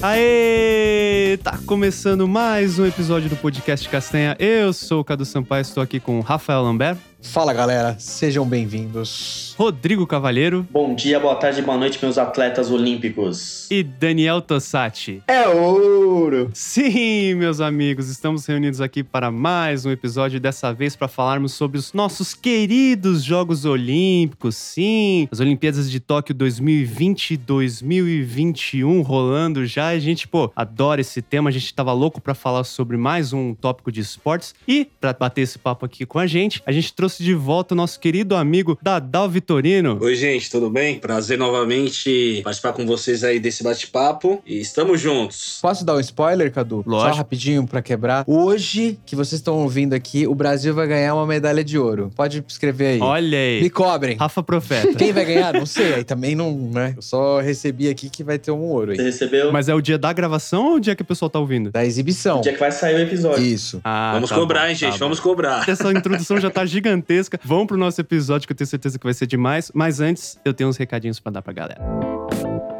[0.00, 1.36] Aê!
[1.42, 4.36] Tá começando mais um episódio do podcast Castanha.
[4.38, 6.98] Eu sou o Cadu Sampaio, estou aqui com o Rafael Lambert.
[7.20, 9.52] Fala galera, sejam bem-vindos.
[9.58, 10.64] Rodrigo Cavalheiro.
[10.70, 13.68] Bom dia, boa tarde, boa noite, meus atletas olímpicos.
[13.72, 15.20] E Daniel Tossati.
[15.26, 16.48] É ouro!
[16.54, 21.76] Sim, meus amigos, estamos reunidos aqui para mais um episódio, dessa vez para falarmos sobre
[21.76, 24.54] os nossos queridos Jogos Olímpicos.
[24.54, 29.88] Sim, as Olimpíadas de Tóquio 2020 e 2021 rolando já.
[29.88, 33.54] A gente, pô, adora esse tema, a gente tava louco para falar sobre mais um
[33.54, 34.54] tópico de esportes.
[34.68, 37.72] E para bater esse papo aqui com a gente, a gente trouxe trouxe de volta
[37.72, 39.96] o nosso querido amigo Dadal Vitorino.
[39.98, 40.98] Oi, gente, tudo bem?
[40.98, 45.58] Prazer novamente participar com vocês aí desse bate-papo e estamos juntos.
[45.62, 46.84] Posso dar um spoiler, Cadu?
[46.86, 47.10] Lógico.
[47.12, 48.24] Só rapidinho pra quebrar.
[48.26, 52.10] Hoje, que vocês estão ouvindo aqui, o Brasil vai ganhar uma medalha de ouro.
[52.14, 53.00] Pode escrever aí.
[53.00, 53.62] Olha aí.
[53.62, 54.14] Me cobrem.
[54.18, 54.92] Rafa Profeta.
[54.92, 55.54] Quem vai ganhar?
[55.54, 55.94] Não sei.
[55.94, 56.92] Aí também não, né?
[56.94, 59.06] Eu só recebi aqui que vai ter um ouro Você aí.
[59.06, 61.70] recebeu Mas é o dia da gravação ou o dia que o pessoal tá ouvindo?
[61.70, 62.40] Da exibição.
[62.40, 63.42] o dia que vai sair o episódio.
[63.42, 63.80] Isso.
[63.82, 64.92] Ah, vamos tá cobrar, bom, hein, gente?
[64.92, 65.24] tá vamos bom.
[65.30, 65.66] cobrar.
[65.66, 66.66] Essa introdução já tá
[66.98, 67.40] gigantesca.
[67.44, 69.70] Vamos pro nosso episódio que eu tenho certeza que vai ser demais.
[69.74, 72.77] Mas antes, eu tenho uns recadinhos pra dar pra galera.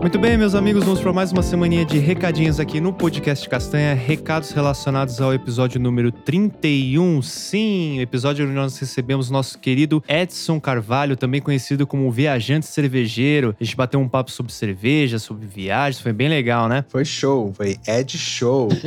[0.00, 3.92] Muito bem, meus amigos, vamos para mais uma semaninha de recadinhos aqui no podcast Castanha.
[3.92, 7.20] Recados relacionados ao episódio número 31.
[7.20, 13.54] Sim, o episódio onde nós recebemos nosso querido Edson Carvalho, também conhecido como Viajante Cervejeiro.
[13.60, 16.82] A gente bateu um papo sobre cerveja, sobre viagens, foi bem legal, né?
[16.88, 17.52] Foi show.
[17.54, 18.70] Foi Ed Show.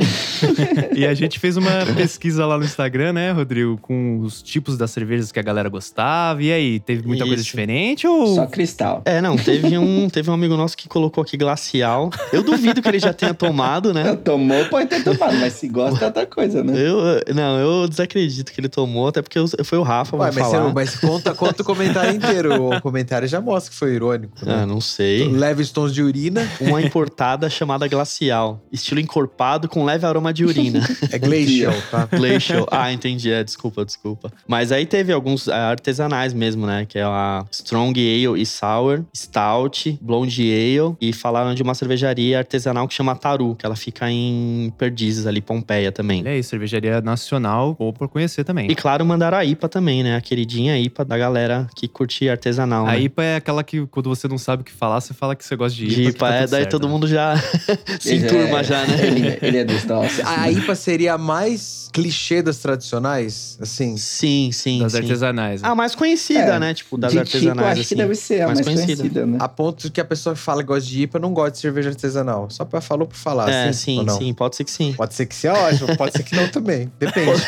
[0.94, 4.90] E a gente fez uma pesquisa lá no Instagram, né, Rodrigo, com os tipos das
[4.90, 6.42] cervejas que a galera gostava.
[6.42, 7.50] E aí, teve muita coisa Isso.
[7.50, 9.02] diferente ou Só cristal.
[9.04, 12.10] É, não, teve um, teve um amigo nosso que colocou aqui glacial.
[12.32, 14.14] Eu duvido que ele já tenha tomado, né?
[14.16, 16.72] Tomou, pode ter tomado, mas se gosta é outra coisa, né?
[16.76, 20.34] Eu, não, eu desacredito que ele tomou, até porque eu- foi o Rafa, Ué, vou
[20.42, 20.64] mas, falar.
[20.64, 22.68] você- mas conta, conta o comentário inteiro.
[22.74, 24.32] O comentário já mostra que foi irônico.
[24.42, 24.66] Ah, Né?
[24.66, 25.28] não sei.
[25.28, 26.48] Leves tons de urina.
[26.60, 28.60] Uma importada chamada glacial.
[28.72, 30.80] Estilo encorpado com leve aroma de urina.
[31.10, 32.06] É glacial, tá?
[32.16, 32.66] Glacial.
[32.70, 33.30] Ah, entendi.
[33.32, 34.32] É, desculpa, desculpa.
[34.46, 36.86] Mas aí teve alguns ah, artesanais mesmo, né?
[36.88, 40.93] Que é a Strong Ale e Sour, Stout, Blonde Ale.
[41.00, 45.40] E falaram de uma cervejaria artesanal que chama Taru, que ela fica em Perdizes, ali,
[45.40, 46.26] Pompeia também.
[46.26, 48.70] Aí, cervejaria nacional, ou por conhecer também.
[48.70, 50.16] E claro, mandaram a IPA também, né?
[50.16, 52.86] A queridinha IPA da galera que curte artesanal.
[52.86, 53.00] A né?
[53.02, 55.56] IPA é aquela que quando você não sabe o que falar, você fala que você
[55.56, 55.94] gosta de IPA.
[55.94, 56.92] De IPA, tá é, daí certo, todo né?
[56.92, 57.34] mundo já
[58.00, 59.06] se enturma É, já, né?
[59.06, 60.20] Ele, ele é dos nossos.
[60.24, 63.58] A IPA seria a mais clichê das tradicionais?
[63.60, 64.98] Assim, Sim, sim, Das sim.
[64.98, 65.62] artesanais.
[65.62, 65.68] né?
[65.68, 66.74] A mais conhecida, É, né?
[66.74, 67.88] Tipo, das de artesanais, tipo, acho assim.
[67.88, 69.26] que deve ser a mais, conhecida.
[69.26, 69.38] né?
[69.40, 71.90] a ponto que a pessoa que fala que gosta de IPA não gosta de cerveja
[71.90, 72.48] artesanal.
[72.50, 74.92] Só pra falou por falar, É, assim, sim, sim, pode ser que sim.
[74.92, 76.90] Pode ser que seja ótimo, pode ser que não também.
[76.98, 77.42] Depende.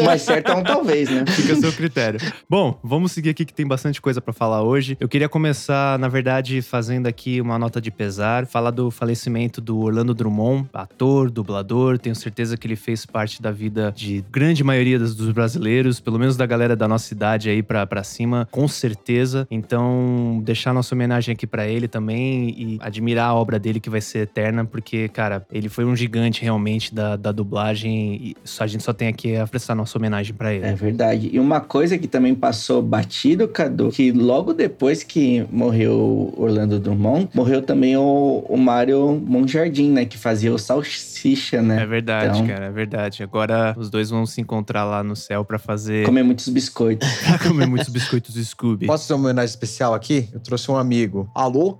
[0.00, 1.24] O mais certo é um talvez, né?
[1.26, 2.20] Fica a seu critério.
[2.48, 4.96] Bom, vamos seguir aqui que tem bastante coisa pra falar hoje.
[5.00, 9.78] Eu queria começar, na verdade, fazendo aqui uma nota de pesar, falar do falecimento do
[9.78, 11.98] Orlando Drummond, ator, dublador.
[11.98, 16.36] Tenho certeza que ele fez parte da vida de grande maioria dos, brasileiros, pelo menos
[16.36, 19.46] da galera da nossa idade aí pra, pra cima, com certeza.
[19.50, 24.00] Então, deixar nossa homenagem aqui pra ele também e admirar a obra dele que vai
[24.00, 28.66] ser eterna, porque, cara, ele foi um gigante realmente da, da dublagem e só- a
[28.66, 30.64] gente só tem aqui a prestar nossa homenagem pra ele.
[30.66, 31.30] É verdade.
[31.32, 37.28] E uma coisa que também passou batido, Cadu, que logo depois que morreu Orlando Drummond,
[37.34, 40.04] morreu também o, o Mário Monjardim, né?
[40.04, 41.86] Que fazia o Salsicha, É né?
[41.86, 43.22] verdade, Então- cara, é verdade.
[43.22, 46.04] Agora os dois vão se encontrar lá no céu pra fazer.
[46.04, 47.08] Comer muitos biscoitos.
[47.26, 48.86] pra comer muitos biscoitos Scooby.
[48.86, 50.28] Posso fazer uma homenagem especial aqui?
[50.32, 51.30] Eu trouxe um amigo.
[51.34, 51.72] Alô,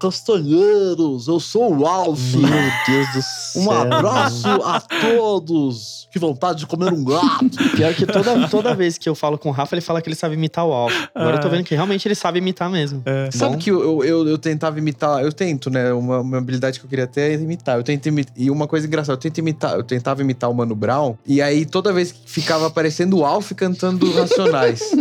[1.26, 2.34] eu sou o Alf.
[2.34, 2.48] Meu
[2.86, 3.62] Deus do céu.
[3.62, 6.08] Um abraço a todos.
[6.10, 7.50] Que vontade de comer um gato.
[7.76, 10.16] Pior que toda, toda vez que eu falo com o Rafa, ele fala que ele
[10.16, 10.94] sabe imitar o Alf.
[11.14, 11.50] Agora eu tô Ah.
[11.50, 13.02] vendo que realmente ele sabe imitar mesmo.
[13.04, 13.30] É.
[13.30, 15.92] Sabe que eu, eu, eu tentava imitar, eu tento, né?
[15.92, 17.76] Uma, uma habilidade que eu queria ter é imitar.
[17.76, 18.32] Eu tento imitar.
[18.36, 21.64] E uma coisa engraçada, eu tento imitar, eu tentava imitar o Mano Brown, e aí
[21.66, 24.80] toda vez que ficava aparecendo o Alf cantando Racionais.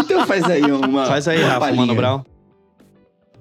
[0.00, 1.06] Então faz aí uma.
[1.06, 1.80] Faz aí, uma Rafa, palhinha.
[1.86, 2.22] Mano Brown.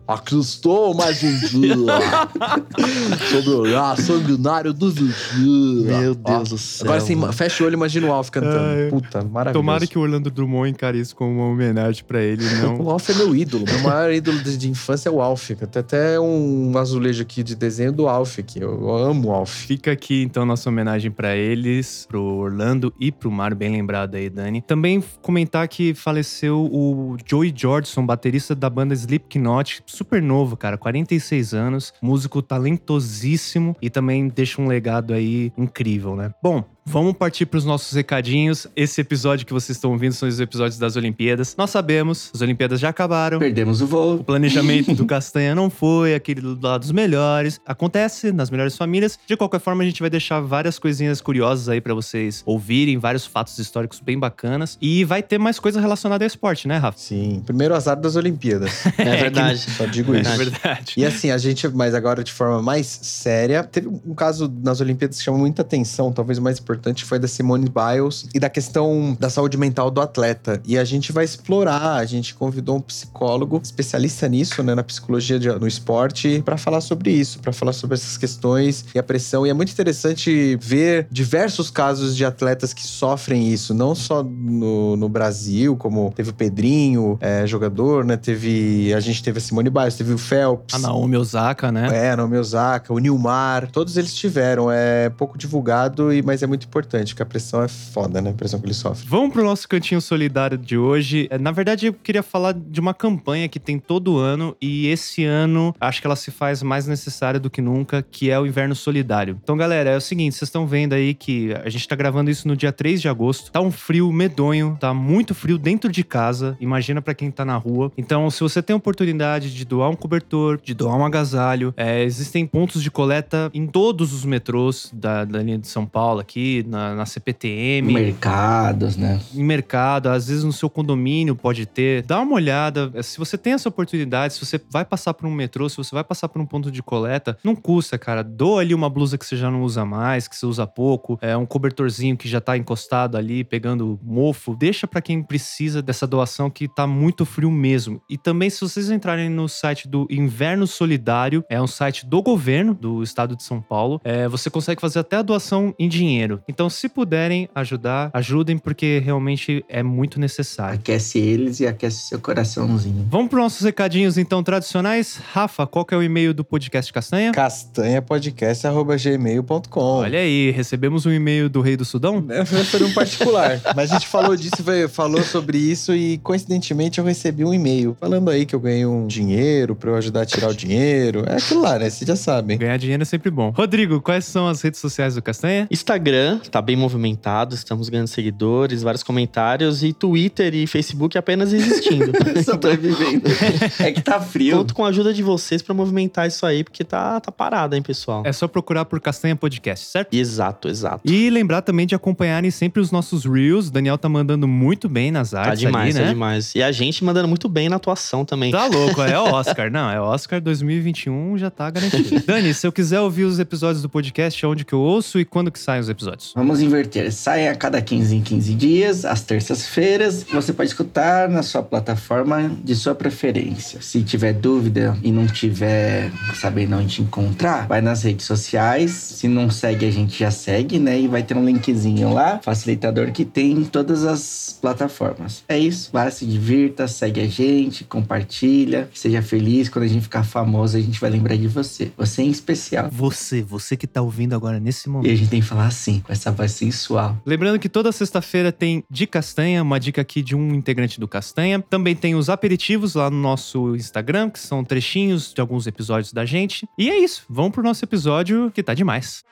[0.10, 1.76] Aqui estou mais um dia.
[3.30, 6.00] Sobre o olhar sanguinário do vigia.
[6.00, 6.88] Meu Ó, Deus do céu.
[6.88, 8.58] Agora sim, fecha o olho e imagina o Alf cantando.
[8.58, 9.54] Ai, Puta, maravilhoso.
[9.54, 12.82] Tomara que o Orlando Drummond encare isso como uma homenagem pra ele, não.
[12.82, 13.66] O Alf é meu ídolo.
[13.68, 15.52] Meu maior ídolo de, de infância é o Alf.
[15.52, 19.68] Tem até um azulejo aqui de desenho do Alf, que eu amo o Alf.
[19.68, 24.28] Fica aqui então nossa homenagem pra eles, pro Orlando e pro Mário, bem lembrado aí,
[24.28, 24.64] Dani.
[24.64, 31.54] Também comentar que faleceu o Joey Jordison, baterista da banda Slipknot, super novo, cara, 46
[31.54, 36.32] anos, músico talentosíssimo e também deixa um legado aí incrível, né?
[36.42, 38.66] Bom, vamos partir para os nossos recadinhos.
[38.76, 41.56] Esse episódio que vocês estão ouvindo são os episódios das Olimpíadas.
[41.56, 43.38] Nós sabemos, as Olimpíadas já acabaram.
[43.38, 44.24] Perdemos o O voo.
[44.24, 47.62] planejamento do Castanha não foi aquele lá dos melhores.
[47.66, 49.20] Acontece nas melhores famílias.
[49.28, 53.24] De qualquer forma, a gente vai deixar várias coisinhas curiosas aí pra vocês ouvirem, vários
[53.26, 54.76] fatos históricos bem bacanas.
[54.82, 56.98] E vai ter mais coisa relacionada ao esporte, né, Rafa?
[56.98, 57.44] Sim.
[57.46, 58.84] Primeiro azar das Olimpíadas.
[58.98, 59.60] É verdade.
[59.60, 60.38] Só digo É isso.
[60.38, 60.94] verdade.
[60.98, 65.18] E assim, a gente, mas agora de forma mais séria, teve um caso nas Olimpíadas
[65.20, 69.16] que chamou muita atenção, talvez o mais importante foi da Simone Biles e da questão
[69.20, 70.62] da saúde mental do atleta.
[70.66, 75.40] E a gente vai explorar, a gente convidou um psicólogo especialista nisso, né, na psicologia
[75.40, 79.46] de- no esporte, para falar sobre isso, para falar sobre essas questões e a pressão.
[79.46, 84.96] E é muito interessante ver diversos casos de atletas que sofrem isso, não só no,
[84.96, 88.18] no Brasil, como teve o Pedrinho, é, jogador, né?
[88.18, 88.94] Teve.
[88.94, 90.76] A gente teve a Simone Biles, teve o Phelps.
[90.76, 91.90] A Naomi Osaka, né?
[92.10, 94.70] É, Naomi Osaka, o Nilmar, todos eles tiveram.
[94.72, 98.32] É pouco divulgado, e mas é muito importante, porque a pressão é foda, né?
[98.32, 99.08] A pressão que eles sofrem.
[99.08, 101.28] Vamos pro nosso cantinho solidário de hoje.
[101.30, 105.24] É, Na verdade, eu queria falar de uma campanha que tem todo ano e esse
[105.24, 108.76] ano acho que ela se faz mais necessária do que nunca, que é o Inverno
[108.76, 109.40] Solidário.
[109.44, 112.48] Então, galera, é o seguinte, vocês estão vendo aí que a gente tá gravando isso
[112.48, 113.52] no dia 3 de agosto.
[113.52, 116.58] Tá um frio medonho, tá muito frio dentro de casa.
[116.60, 117.92] Imagina pra quem tá na rua.
[117.98, 122.04] Então, se você tem a oportunidade de doar um cobertor, de doar um agasalho, é,
[122.04, 126.49] existem pontos de coleta em todos os metrôs da, da linha de São Paulo aqui,
[126.68, 129.20] na, na CPTM Mercados, né?
[129.34, 132.04] em mercado, às vezes no seu condomínio pode ter.
[132.04, 132.92] Dá uma olhada.
[133.04, 136.04] Se você tem essa oportunidade, se você vai passar por um metrô, se você vai
[136.04, 138.24] passar por um ponto de coleta, não custa, cara.
[138.24, 141.36] Doa ali uma blusa que você já não usa mais, que você usa pouco, é
[141.36, 144.56] um cobertorzinho que já tá encostado ali, pegando mofo.
[144.56, 148.02] Deixa pra quem precisa dessa doação que tá muito frio mesmo.
[148.10, 152.74] E também, se vocês entrarem no site do Inverno Solidário, é um site do governo
[152.74, 156.39] do estado de São Paulo, é, você consegue fazer até a doação em dinheiro.
[156.48, 160.80] Então, se puderem ajudar, ajudem, porque realmente é muito necessário.
[160.80, 163.06] Aquece eles e aquece seu coraçãozinho.
[163.10, 165.20] Vamos para nossos recadinhos, então, tradicionais.
[165.32, 167.32] Rafa, qual que é o e-mail do podcast Castanha?
[167.32, 172.26] castanhapodcast.gmail.com Olha aí, recebemos um e-mail do Rei do Sudão?
[172.40, 173.60] É, Foi um particular.
[173.76, 178.30] Mas a gente falou disso, falou sobre isso e coincidentemente eu recebi um e-mail falando
[178.30, 181.24] aí que eu ganhei um dinheiro pra eu ajudar a tirar o dinheiro.
[181.28, 181.90] É aquilo lá, né?
[181.90, 182.58] Vocês já sabem.
[182.58, 183.50] Ganhar dinheiro é sempre bom.
[183.50, 185.68] Rodrigo, quais são as redes sociais do Castanha?
[185.72, 192.12] Instagram tá bem movimentado, estamos ganhando seguidores, vários comentários e Twitter e Facebook apenas existindo.
[192.44, 193.24] Sobrevivendo.
[193.80, 194.58] é que tá frio.
[194.58, 197.82] Conto com a ajuda de vocês pra movimentar isso aí, porque tá, tá parado, hein,
[197.82, 198.24] pessoal?
[198.26, 200.14] É só procurar por Castanha Podcast, certo?
[200.14, 201.02] Exato, exato.
[201.06, 203.68] E lembrar também de acompanharem sempre os nossos Reels.
[203.68, 206.14] O Daniel tá mandando muito bem nas Tá artes demais, ali, tá né?
[206.14, 206.54] demais.
[206.56, 208.52] E a gente mandando muito bem na atuação também.
[208.52, 209.72] Tá louco, é o Oscar.
[209.72, 212.24] Não, é Oscar 2021, já tá garantido.
[212.26, 215.52] Dani, se eu quiser ouvir os episódios do podcast, onde que eu ouço e quando
[215.52, 216.19] que saem os episódios?
[216.36, 217.12] Vamos inverter.
[217.12, 220.26] Sai a cada 15 em 15 dias, às terças-feiras.
[220.32, 223.82] Você pode escutar na sua plataforma de sua preferência.
[223.82, 228.92] Se tiver dúvida e não tiver sabendo onde encontrar, vai nas redes sociais.
[228.92, 231.00] Se não segue, a gente já segue, né?
[231.00, 235.44] E vai ter um linkzinho lá, facilitador que tem em todas as plataformas.
[235.48, 235.90] É isso.
[235.92, 238.90] Vai, se divirta, segue a gente, compartilha.
[238.94, 239.70] Seja feliz.
[239.70, 241.92] Quando a gente ficar famoso, a gente vai lembrar de você.
[241.98, 242.90] Você em especial.
[242.92, 245.12] Você, você que tá ouvindo agora nesse E momento.
[245.12, 247.18] a gente tem que falar assim, essa voz sensual.
[247.26, 251.64] Lembrando que toda sexta-feira tem de Castanha, uma dica aqui de um integrante do Castanha.
[251.70, 256.26] Também tem os aperitivos lá no nosso Instagram, que são trechinhos de alguns episódios da
[256.26, 256.68] gente.
[256.78, 259.24] E é isso, vamos pro nosso episódio que tá demais.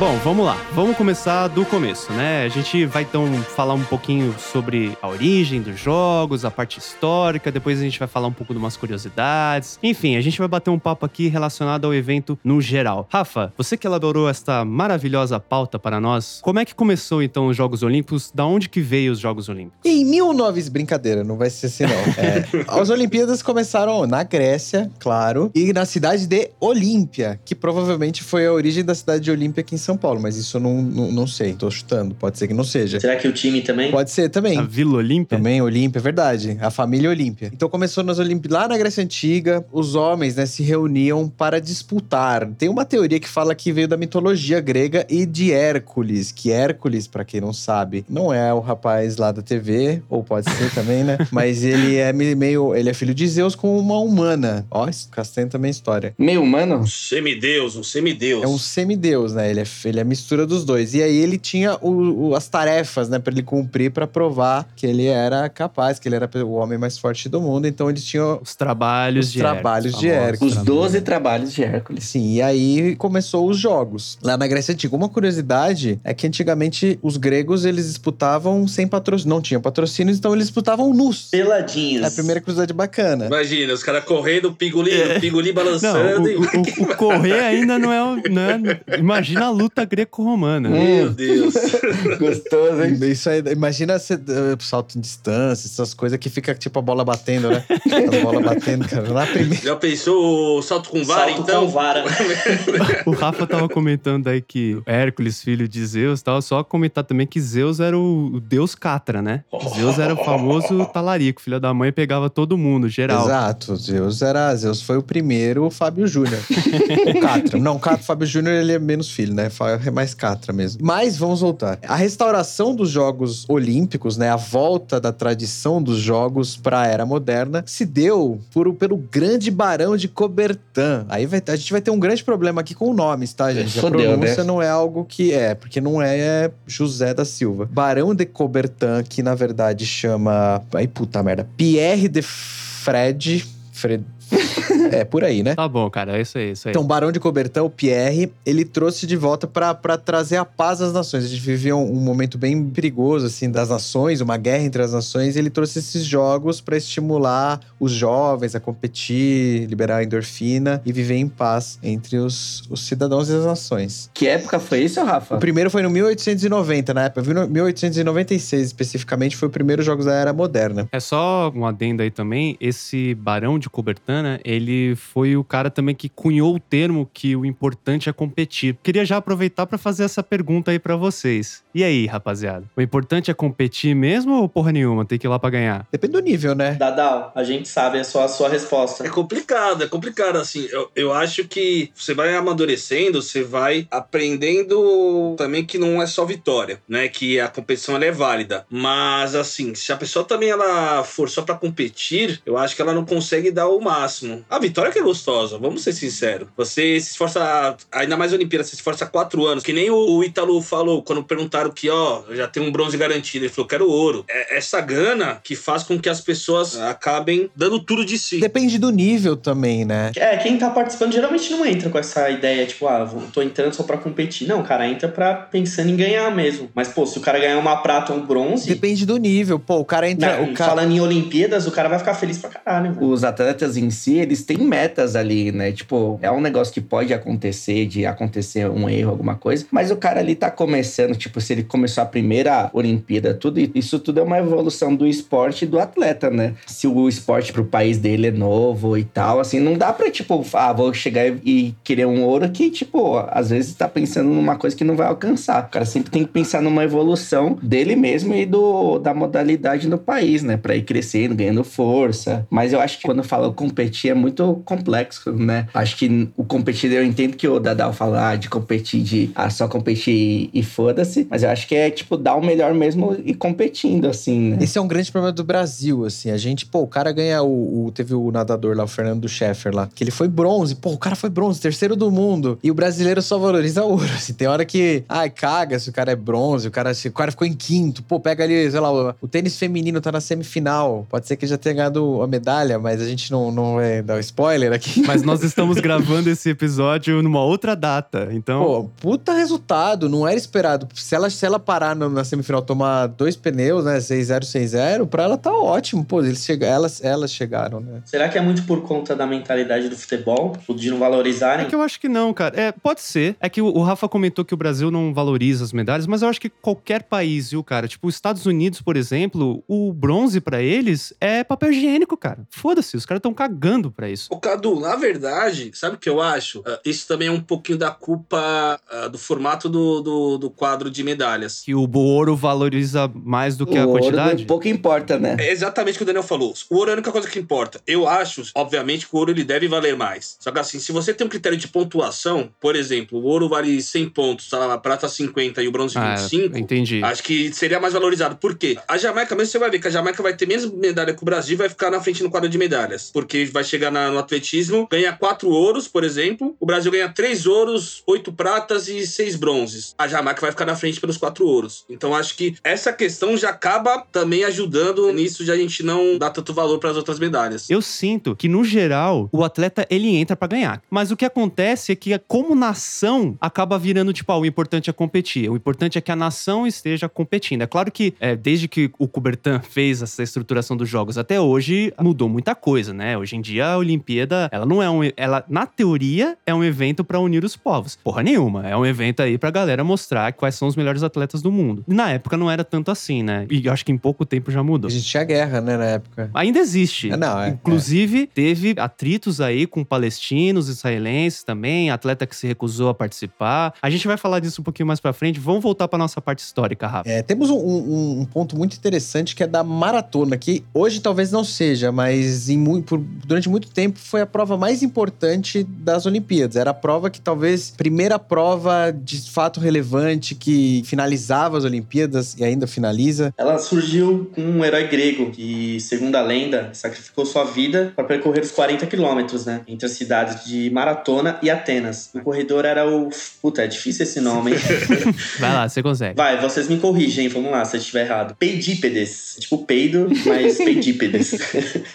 [0.00, 0.56] Bom, vamos lá.
[0.72, 2.44] Vamos começar do começo, né?
[2.46, 7.52] A gente vai então falar um pouquinho sobre a origem dos jogos, a parte histórica,
[7.52, 9.78] depois a gente vai falar um pouco de umas curiosidades.
[9.82, 13.06] Enfim, a gente vai bater um papo aqui relacionado ao evento no geral.
[13.12, 17.56] Rafa, você que elaborou esta maravilhosa pauta para nós, como é que começou então os
[17.56, 18.32] Jogos Olímpicos?
[18.34, 19.80] Da onde que veio os Jogos Olímpicos?
[19.84, 20.70] Em 19...
[20.70, 21.90] Brincadeira, não vai ser assim não.
[22.16, 28.46] É, as Olimpíadas começaram na Grécia, claro, e na cidade de Olímpia, que provavelmente foi
[28.46, 31.12] a origem da cidade de Olímpia aqui em São Paulo, mas isso eu não, não,
[31.12, 33.00] não sei, tô chutando, pode ser que não seja.
[33.00, 33.90] Será que o time também?
[33.90, 34.58] Pode ser também.
[34.58, 35.36] A Vila Olímpia?
[35.38, 36.56] Também Olímpia, é verdade.
[36.60, 37.50] A família Olímpia.
[37.52, 38.58] Então começou nas Olimpíadas.
[38.60, 42.46] Lá na Grécia Antiga, os homens né, se reuniam para disputar.
[42.58, 46.32] Tem uma teoria que fala que veio da mitologia grega e de Hércules.
[46.32, 50.50] Que Hércules, pra quem não sabe, não é o rapaz lá da TV, ou pode
[50.50, 51.18] ser também, né?
[51.30, 52.74] Mas ele é me- meio.
[52.74, 54.66] Ele é filho de Zeus com uma humana.
[54.70, 56.14] Ó, isso Castanho também é história.
[56.18, 56.76] Meio humano?
[56.76, 58.42] Um semideus, um semideus.
[58.42, 59.50] É um semideus, né?
[59.50, 60.94] Ele é Ele é a mistura dos dois.
[60.94, 64.86] E aí ele tinha o- o- as tarefas, né, pra ele cumprir pra provar que
[64.86, 67.66] ele era capaz, que ele era o homem mais forte do mundo.
[67.66, 70.40] Então ele tinha Os trabalhos Os de trabalhos Hércules, de Hércules.
[70.42, 70.82] Os trabalhos.
[70.92, 72.04] 12 trabalhos de Hércules.
[72.04, 74.18] Sim, e aí começou os jogos.
[74.22, 74.94] Lá na Grécia Antiga.
[74.96, 80.32] Uma curiosidade é que antigamente os gregos eles disputavam sem patrocínio, não tinha patrocínios, então
[80.34, 81.28] eles disputavam nus.
[81.30, 82.02] Peladinhos.
[82.04, 83.26] É a primeira curiosidade bacana.
[83.26, 86.22] Imagina, os caras correndo, o o piguli Não, balançando.
[86.22, 89.69] o, e- o- o- o correr ainda não é, o- não é- Imagina a luta
[89.84, 90.68] greco-romana.
[90.68, 91.54] Meu Deus.
[92.18, 92.98] Gostoso, hein?
[93.10, 97.04] Isso aí, imagina você, eh, salto em distância, essas coisas que fica tipo a bola
[97.04, 97.64] batendo, né?
[97.68, 99.08] A bola batendo, cara.
[99.08, 99.64] Na primeira.
[99.64, 101.66] Já pensou o salto com vara, Salto então?
[101.66, 102.04] com vara.
[103.06, 106.40] O Rafa tava comentando aí que Hércules, filho de Zeus, tal.
[106.42, 109.44] Só comentar também que Zeus era o, o deus Catra, né?
[109.74, 113.24] Zeus era o famoso talarico, filho da mãe, pegava todo mundo, geral.
[113.24, 114.54] Exato, Zeus era.
[114.54, 116.40] Zeus foi o primeiro Fábio Júnior.
[117.16, 117.58] o Catra.
[117.58, 119.50] Não, o Catra, Fábio Júnior, ele é menos filho, né?
[119.68, 120.80] É mais Catra mesmo.
[120.84, 121.78] Mas vamos voltar.
[121.86, 124.30] A restauração dos Jogos Olímpicos, né?
[124.30, 129.50] A volta da tradição dos Jogos para a era moderna se deu por, pelo grande
[129.50, 131.04] Barão de Coubertin.
[131.08, 133.78] Aí vai, a gente vai ter um grande problema aqui com nomes, tá, gente?
[133.78, 134.44] A Fodeu, pronúncia né?
[134.44, 137.68] não é algo que é, porque não é, é José da Silva.
[137.70, 140.62] Barão de Coubertin, que na verdade chama.
[140.74, 141.48] Ai, puta merda.
[141.56, 143.46] Pierre de Fred.
[143.72, 144.04] Fred.
[144.90, 145.54] É, por aí, né?
[145.54, 146.72] Tá bom, cara, é isso aí, isso aí.
[146.72, 150.44] Então, o Barão de Coubertin, o Pierre, ele trouxe de volta pra pra trazer a
[150.44, 151.24] paz às nações.
[151.24, 154.92] A gente vivia um, um momento bem perigoso, assim, das nações, uma guerra entre as
[154.92, 155.36] nações.
[155.36, 160.92] E ele trouxe esses jogos pra estimular os jovens a competir, liberar a endorfina e
[160.92, 164.10] viver em paz entre os, os cidadãos e as nações.
[164.12, 165.36] Que época foi isso, Rafa?
[165.36, 167.22] O primeiro foi no 1890, na época.
[167.46, 170.88] 1896, especificamente, foi o primeiro Jogos da Era Moderna.
[170.92, 175.70] É só um adendo aí também, esse Barão de Coubertin, né, ele foi o cara
[175.70, 178.76] também que cunhou o termo que o importante é competir.
[178.82, 181.62] Queria já aproveitar pra fazer essa pergunta aí pra vocês.
[181.74, 182.64] E aí, rapaziada?
[182.76, 185.04] O importante é competir mesmo ou porra nenhuma?
[185.04, 185.86] Tem que ir lá pra ganhar?
[185.90, 186.72] Depende do nível, né?
[186.72, 189.04] Dadal, a gente sabe, é só a sua resposta.
[189.04, 190.66] É complicado, é complicado, assim.
[190.70, 196.24] Eu, eu acho que você vai amadurecendo, você vai aprendendo também que não é só
[196.24, 197.08] vitória, né?
[197.08, 198.66] Que a competição ela é válida.
[198.70, 202.92] Mas, assim, se a pessoa também ela for só pra competir, eu acho que ela
[202.92, 204.44] não consegue dar o máximo.
[204.48, 206.48] A vitória que é gostosa, vamos ser sinceros.
[206.56, 210.22] Você se esforça, ainda mais Olimpíada, você se esforça há quatro anos, que nem o,
[210.22, 213.44] Ítalo falou quando perguntaram que, ó, já tem um bronze garantido.
[213.44, 214.24] Ele falou, quero ouro.
[214.28, 218.40] É essa gana que faz com que as pessoas acabem dando tudo de si.
[218.40, 220.12] Depende do nível também, né?
[220.16, 223.82] É, quem tá participando geralmente não entra com essa ideia, tipo, ah, tô entrando só
[223.82, 224.46] pra competir.
[224.46, 226.70] Não, o cara entra pra pensando em ganhar mesmo.
[226.74, 229.58] Mas, pô, se o cara ganhar uma prata ou um bronze, Depende do nível.
[229.58, 230.38] Pô, o cara entra.
[230.38, 230.70] né, o cara...
[230.70, 233.06] falando em Olimpíadas, o cara vai ficar feliz pra caralho, velho.
[233.06, 235.70] Os atletas em si, eles têm metas ali, né?
[235.70, 239.64] Tipo, é um negócio que pode acontecer, de acontecer um erro, alguma coisa.
[239.70, 244.00] Mas o cara ali tá começando, tipo, se ele começou a primeira Olimpíada, tudo isso
[244.00, 246.54] tudo é uma evolução do esporte e do atleta, né?
[246.66, 250.44] Se o esporte pro país dele é novo e tal, assim, não dá pra, tipo,
[250.54, 254.74] ah, vou chegar e querer um ouro que, tipo, às vezes tá pensando numa coisa
[254.74, 255.64] que não vai alcançar.
[255.66, 259.98] O cara sempre tem que pensar numa evolução dele mesmo e do, da modalidade no
[259.98, 260.56] país, né?
[260.56, 262.44] Pra ir crescendo, ganhando força.
[262.50, 265.66] Mas eu acho que quando fala competir é muito complexo, né?
[265.74, 269.50] Acho que o competir, eu entendo que o Dadal fala ah, de competir, de ah,
[269.50, 271.26] só competir e foda-se.
[271.30, 274.58] Mas eu acho que é, tipo, dar o melhor mesmo e competindo, assim, né?
[274.60, 276.30] Esse é um grande problema do Brasil, assim.
[276.30, 279.74] A gente, pô, o cara ganha o, o- Teve o nadador lá, o Fernando Scheffer
[279.74, 280.74] lá, que ele foi bronze.
[280.76, 282.58] Pô, o cara foi bronze, terceiro do mundo.
[282.62, 284.04] E o brasileiro só valoriza ouro.
[284.14, 285.02] Assim, tem hora que.
[285.08, 288.02] Ai, caga se o cara é bronze, o cara, se o cara ficou em quinto.
[288.02, 291.06] Pô, pega ali, sei lá, o, o tênis feminino tá na semifinal.
[291.10, 294.16] Pode ser que já tenha ganhado a medalha, mas a gente não, não vai dar
[294.16, 295.02] o spoiler aqui.
[295.06, 298.62] Mas nós estamos gravando esse episódio numa outra data, então...
[298.62, 300.88] Pô, puta resultado, não era esperado.
[300.94, 303.98] Se ela, se ela parar na semifinal tomar dois pneus, né?
[303.98, 306.04] 6-0, 6-0, pra ela tá ótimo.
[306.04, 308.00] Pô, eles chega, elas, elas chegaram, né?
[308.04, 310.56] Será que é muito por conta da mentalidade do futebol?
[310.56, 311.66] Tipo, De não valorizarem?
[311.66, 312.58] É que eu acho que não, cara.
[312.58, 313.36] É, pode ser.
[313.40, 316.28] É que o, o Rafa comentou que o Brasil não valoriza as medalhas, mas eu
[316.28, 317.88] acho que qualquer país, viu, cara?
[317.88, 322.38] Tipo, os Estados Unidos, por exemplo, o bronze pra eles é papel higiênico, cara.
[322.50, 324.19] Foda-se, os caras estão cagando pra isso.
[324.28, 326.62] Ô, Cadu, na verdade, sabe o que eu acho?
[326.66, 330.90] Ah, isso também é um pouquinho da culpa ah, do formato do, do, do quadro
[330.90, 331.62] de medalhas.
[331.64, 334.44] Que o ouro valoriza mais do que a o ouro quantidade.
[334.44, 335.36] pouco importa, né?
[335.38, 336.54] É exatamente o que o Daniel falou.
[336.68, 337.80] O ouro é a única coisa que importa.
[337.86, 340.36] Eu acho, obviamente, que o ouro ele deve valer mais.
[340.40, 343.80] Só que assim, se você tem um critério de pontuação, por exemplo, o ouro vale
[343.82, 347.02] 100 pontos, a prata 50 e o bronze Ah, 25, entendi.
[347.02, 348.36] Acho que seria mais valorizado.
[348.36, 348.76] Por quê?
[348.86, 351.24] A Jamaica, mesmo você vai ver que a Jamaica vai ter menos medalha que o
[351.24, 353.10] Brasil e vai ficar na frente no quadro de medalhas.
[353.12, 356.56] Porque vai chega na- no atletismo, ganha quatro ouros, por exemplo.
[356.58, 359.94] O Brasil ganha três ouros, oito pratas e seis bronzes.
[359.98, 361.84] A Jamaica vai ficar na frente pelos quatro ouros.
[361.88, 366.30] Então acho que essa questão já acaba também ajudando nisso de a gente não dar
[366.30, 367.68] tanto valor para as outras medalhas.
[367.68, 370.82] Eu sinto que, no geral, o atleta ele entra pra ganhar.
[370.90, 374.92] Mas o que acontece é que, como nação, acaba virando tipo, ah, o importante é
[374.92, 375.50] competir.
[375.50, 377.62] O importante é que a nação esteja competindo.
[377.62, 381.92] É claro que, é, desde que o Coubertin fez essa estruturação dos jogos até hoje,
[382.00, 383.16] mudou muita coisa, né?
[383.16, 385.00] Hoje em dia, a Olimpíada, ela não é um.
[385.16, 387.98] Ela, na teoria, é um evento pra unir os povos.
[388.02, 388.66] Porra nenhuma.
[388.68, 391.84] É um evento aí pra galera mostrar quais são os melhores atletas do mundo.
[391.86, 393.46] Na época não era tanto assim, né?
[393.50, 394.88] E eu acho que em pouco tempo já mudou.
[394.88, 396.30] Existia guerra, né, na época.
[396.32, 397.10] Ainda existe.
[397.10, 402.88] É, não, é, Inclusive, teve atritos aí com palestinos, israelenses também, atleta que se recusou
[402.90, 403.74] a participar.
[403.82, 405.40] A gente vai falar disso um pouquinho mais pra frente.
[405.40, 407.08] Vamos voltar pra nossa parte histórica, Rafa.
[407.10, 411.32] É, temos um, um- um ponto muito interessante que é da maratona, que hoje talvez
[411.32, 416.56] não seja, mas em por- durante muito tempo foi a prova mais importante das Olimpíadas.
[416.56, 422.44] Era a prova que talvez primeira prova de fato relevante que finalizava as Olimpíadas e
[422.44, 423.32] ainda finaliza.
[423.36, 428.42] Ela surgiu com um herói grego que, segundo a lenda, sacrificou sua vida para percorrer
[428.42, 429.62] os 40 quilômetros, né?
[429.66, 432.10] Entre as cidades de Maratona e Atenas.
[432.14, 433.10] O corredor era o.
[433.40, 434.58] Puta, é difícil esse nome, hein?
[435.38, 436.16] Vai lá, você consegue.
[436.16, 438.34] Vai, vocês me corrigem, vamos lá, se eu estiver errado.
[438.38, 439.36] Peidípedes.
[439.40, 441.34] Tipo peido, mas peidípedes.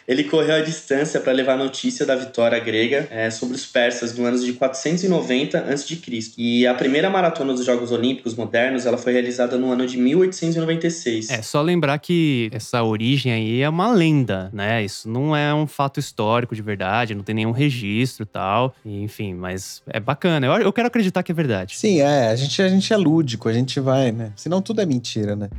[0.08, 4.18] Ele correu a distância para levar a notícia da vitória grega é, sobre os persas
[4.18, 6.00] no ano de 490 a.C.
[6.38, 11.30] E a primeira maratona dos Jogos Olímpicos modernos, ela foi realizada no ano de 1896.
[11.30, 14.84] É, só lembrar que essa origem aí é uma lenda, né?
[14.86, 18.74] Isso não é um fato histórico de verdade, não tem nenhum registro e tal.
[18.86, 20.48] Enfim, mas é bacana.
[20.48, 21.76] Eu, eu quero acreditar que é verdade.
[21.78, 24.32] Sim, é, a gente, a gente é lúdico, a gente vai, né?
[24.38, 25.50] Senão tudo é mentira, né?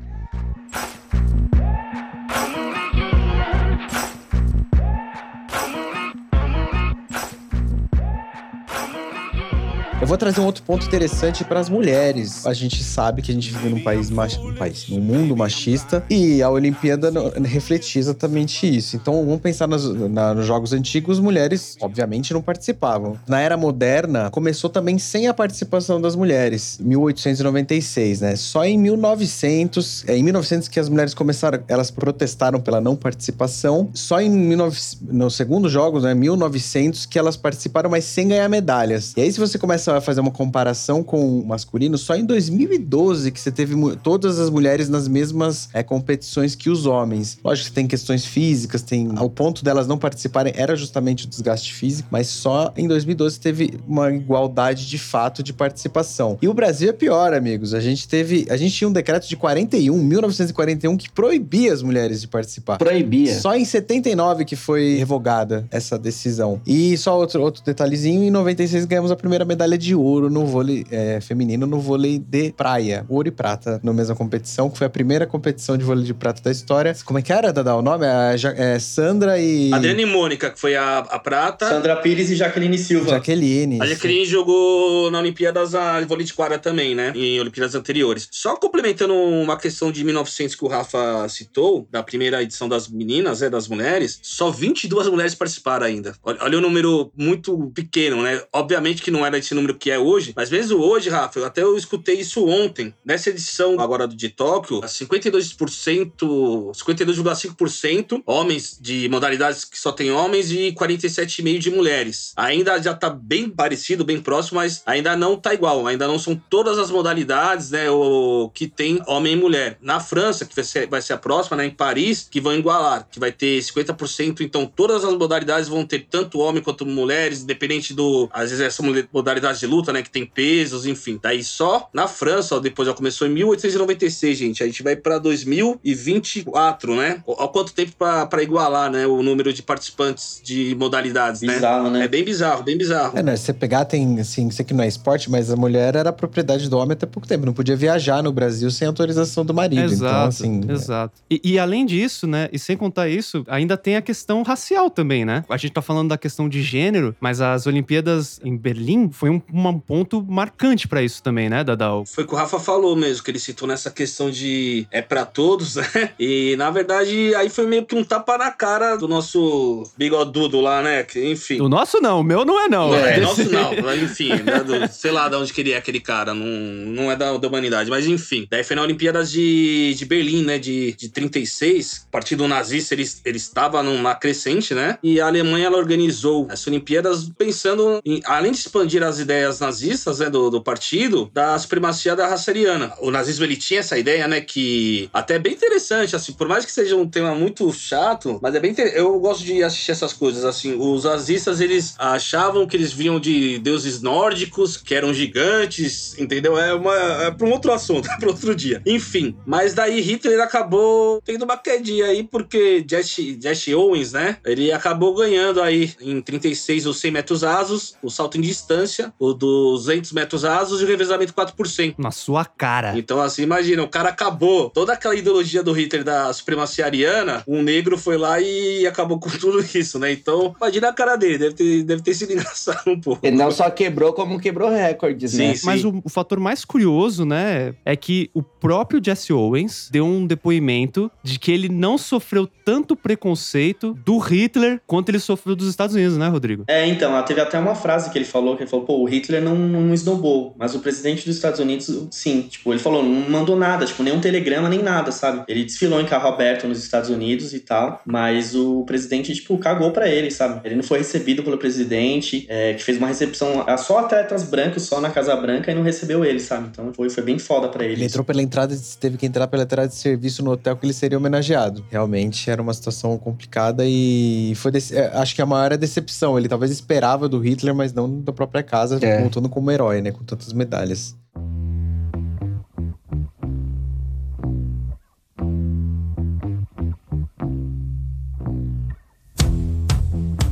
[9.98, 12.46] Eu vou trazer um outro ponto interessante para as mulheres.
[12.46, 14.36] A gente sabe que a gente vive num país, mach...
[14.38, 17.10] um país, num mundo machista e a Olimpíada
[17.42, 18.94] refletia exatamente isso.
[18.94, 23.16] Então, vamos pensar nas- na- nos jogos antigos, mulheres, obviamente, não participavam.
[23.26, 28.36] Na era moderna, começou também sem a participação das mulheres, 1896, né?
[28.36, 33.88] Só em 1900, é em 1900 que as mulheres começaram, elas protestaram pela não participação.
[33.94, 34.78] Só em 19,
[35.10, 39.14] no segundo jogos, né, 1900 que elas participaram, mas sem ganhar medalhas.
[39.16, 43.30] E aí se você começa a fazer uma comparação com o masculino, só em 2012
[43.30, 47.38] que você teve todas as mulheres nas mesmas é, competições que os homens.
[47.44, 51.72] Lógico que tem questões físicas, tem o ponto delas não participarem era justamente o desgaste
[51.72, 56.38] físico, mas só em 2012 teve uma igualdade de fato de participação.
[56.40, 57.74] E o Brasil é pior, amigos.
[57.74, 62.20] A gente teve, a gente tinha um decreto de 41, 1941 que proibia as mulheres
[62.20, 62.78] de participar.
[62.78, 63.38] Proibia.
[63.38, 66.60] Só em 79 que foi revogada essa decisão.
[66.66, 70.86] E só outro, outro detalhezinho, em 96 ganhamos a primeira medalha de ouro no vôlei
[70.90, 73.04] é, feminino, no vôlei de praia.
[73.08, 76.42] Ouro e prata na mesma competição, que foi a primeira competição de vôlei de prata
[76.42, 76.96] da história.
[77.04, 78.06] Como é que era, Dada, o nome?
[78.06, 79.72] É, Ja- é Sandra e...
[79.72, 81.68] Adriana e Mônica, que foi a, a prata.
[81.68, 83.10] Sandra Pires e Jaqueline Silva.
[83.10, 83.80] Jaqueline.
[83.80, 87.12] A Jaqueline jogou na Olimpíadas a vôlei de quadra também, né?
[87.14, 88.28] Em Olimpíadas anteriores.
[88.30, 93.40] Só complementando uma questão de 1900 que o Rafa citou, da primeira edição das meninas,
[93.40, 93.50] né?
[93.50, 96.14] Das mulheres, só 22 mulheres participaram ainda.
[96.22, 98.40] Olha, olha o número muito pequeno, né?
[98.52, 101.62] Obviamente que não era esse número que é hoje, mas mesmo hoje, Rafa, eu até
[101.62, 102.94] eu escutei isso ontem.
[103.04, 110.72] Nessa edição agora de Tóquio, 52%, 52,5% homens de modalidades que só tem homens e
[110.72, 112.32] 47,5% de mulheres.
[112.36, 115.86] Ainda já tá bem parecido, bem próximo, mas ainda não tá igual.
[115.86, 119.78] Ainda não são todas as modalidades, né, o, que tem homem e mulher.
[119.80, 123.06] Na França, que vai ser, vai ser a próxima, né, em Paris, que vão igualar,
[123.10, 124.40] que vai ter 50%.
[124.40, 128.28] Então, todas as modalidades vão ter tanto homem quanto mulheres, independente do.
[128.32, 131.18] Às vezes, essa modalidade de luta, né, que tem pesos, enfim.
[131.22, 134.62] Daí só na França, ó, depois já começou em 1896, gente.
[134.62, 137.22] A gente vai pra 2024, né?
[137.38, 141.54] Há quanto tempo pra, pra igualar, né, o número de participantes de modalidades, né?
[141.54, 142.04] Bizarro, né?
[142.04, 143.18] É bem bizarro, bem bizarro.
[143.18, 143.36] É, né?
[143.36, 146.68] Se você pegar, tem, assim, sei que não é esporte, mas a mulher era propriedade
[146.68, 147.46] do homem até pouco tempo.
[147.46, 149.82] Não podia viajar no Brasil sem autorização do marido.
[149.82, 150.60] Exato, então, assim.
[150.70, 151.14] exato.
[151.30, 155.24] E, e além disso, né, e sem contar isso, ainda tem a questão racial também,
[155.24, 155.44] né?
[155.48, 159.40] A gente tá falando da questão de gênero, mas as Olimpíadas em Berlim foi um
[159.52, 162.04] um ponto marcante pra isso também, né, Dadal?
[162.06, 165.24] Foi o que o Rafa falou mesmo, que ele citou nessa questão de é pra
[165.24, 165.84] todos, né?
[166.18, 170.82] E na verdade, aí foi meio que um tapa na cara do nosso bigodudo lá,
[170.82, 171.02] né?
[171.02, 171.60] Que, enfim.
[171.60, 172.94] O nosso não, o meu não é não.
[172.94, 175.76] É, Desse- nosso não, mas enfim, né, do- sei lá de onde que ele é
[175.76, 178.46] aquele cara, não, não é da, da humanidade, mas enfim.
[178.50, 183.04] Daí foi na Olimpíadas de, de Berlim, né, de, de 36, o partido nazista, ele,
[183.24, 188.52] ele estava numa crescente, né, e a Alemanha, ela organizou essa Olimpíadas pensando em, além
[188.52, 192.92] de expandir as ideias nazistas, né, do, do partido, da supremacia da raça ariana.
[193.00, 196.64] O nazismo, ele tinha essa ideia, né, que até é bem interessante, assim, por mais
[196.64, 200.44] que seja um tema muito chato, mas é bem eu gosto de assistir essas coisas,
[200.44, 206.58] assim, os nazistas, eles achavam que eles vinham de deuses nórdicos, que eram gigantes, entendeu?
[206.58, 208.82] É, uma, é para um outro assunto, para outro dia.
[208.86, 214.72] Enfim, mas daí Hitler acabou tendo uma quedinha aí, porque Jesse, Jesse Owens, né, ele
[214.72, 220.12] acabou ganhando aí em 36 os 100 metros rasos, o salto em distância, o 200
[220.12, 221.94] metros rasos e o revezamento 4%.
[221.98, 222.96] Na sua cara.
[222.96, 227.62] Então, assim, imagina, o cara acabou toda aquela ideologia do Hitler da supremacia ariana, um
[227.62, 230.12] negro foi lá e acabou com tudo isso, né?
[230.12, 233.26] Então, imagina a cara dele, deve ter, deve ter sido engraçado um pouco.
[233.26, 235.54] Ele não só quebrou, como quebrou recordes, Sim, né?
[235.54, 235.66] sim.
[235.66, 240.26] Mas o, o fator mais curioso, né, é que o próprio Jesse Owens deu um
[240.26, 245.94] depoimento de que ele não sofreu tanto preconceito do Hitler quanto ele sofreu dos Estados
[245.94, 246.64] Unidos, né, Rodrigo?
[246.68, 249.05] É, então, ela teve até uma frase que ele falou, que ele falou, pô, o
[249.06, 252.42] Hitler não, não esnobou, mas o presidente dos Estados Unidos, sim.
[252.42, 255.44] Tipo, ele falou, não mandou nada, tipo, nem um telegrama, nem nada, sabe?
[255.48, 259.90] Ele desfilou em carro aberto nos Estados Unidos e tal, mas o presidente, tipo, cagou
[259.90, 260.60] pra ele, sabe?
[260.64, 264.84] Ele não foi recebido pelo presidente, é, que fez uma recepção a só atletas brancos,
[264.84, 266.68] só na Casa Branca, e não recebeu ele, sabe?
[266.70, 267.94] Então foi, foi bem foda pra ele.
[267.94, 270.92] Ele entrou pela entrada, teve que entrar pela entrada de serviço no hotel que ele
[270.92, 271.84] seria homenageado.
[271.90, 276.38] Realmente era uma situação complicada e foi é, acho que a maior decepção.
[276.38, 279.22] Ele talvez esperava do Hitler, mas não da própria casa, É.
[279.22, 280.12] contando como herói, né?
[280.12, 281.16] Com tantas medalhas.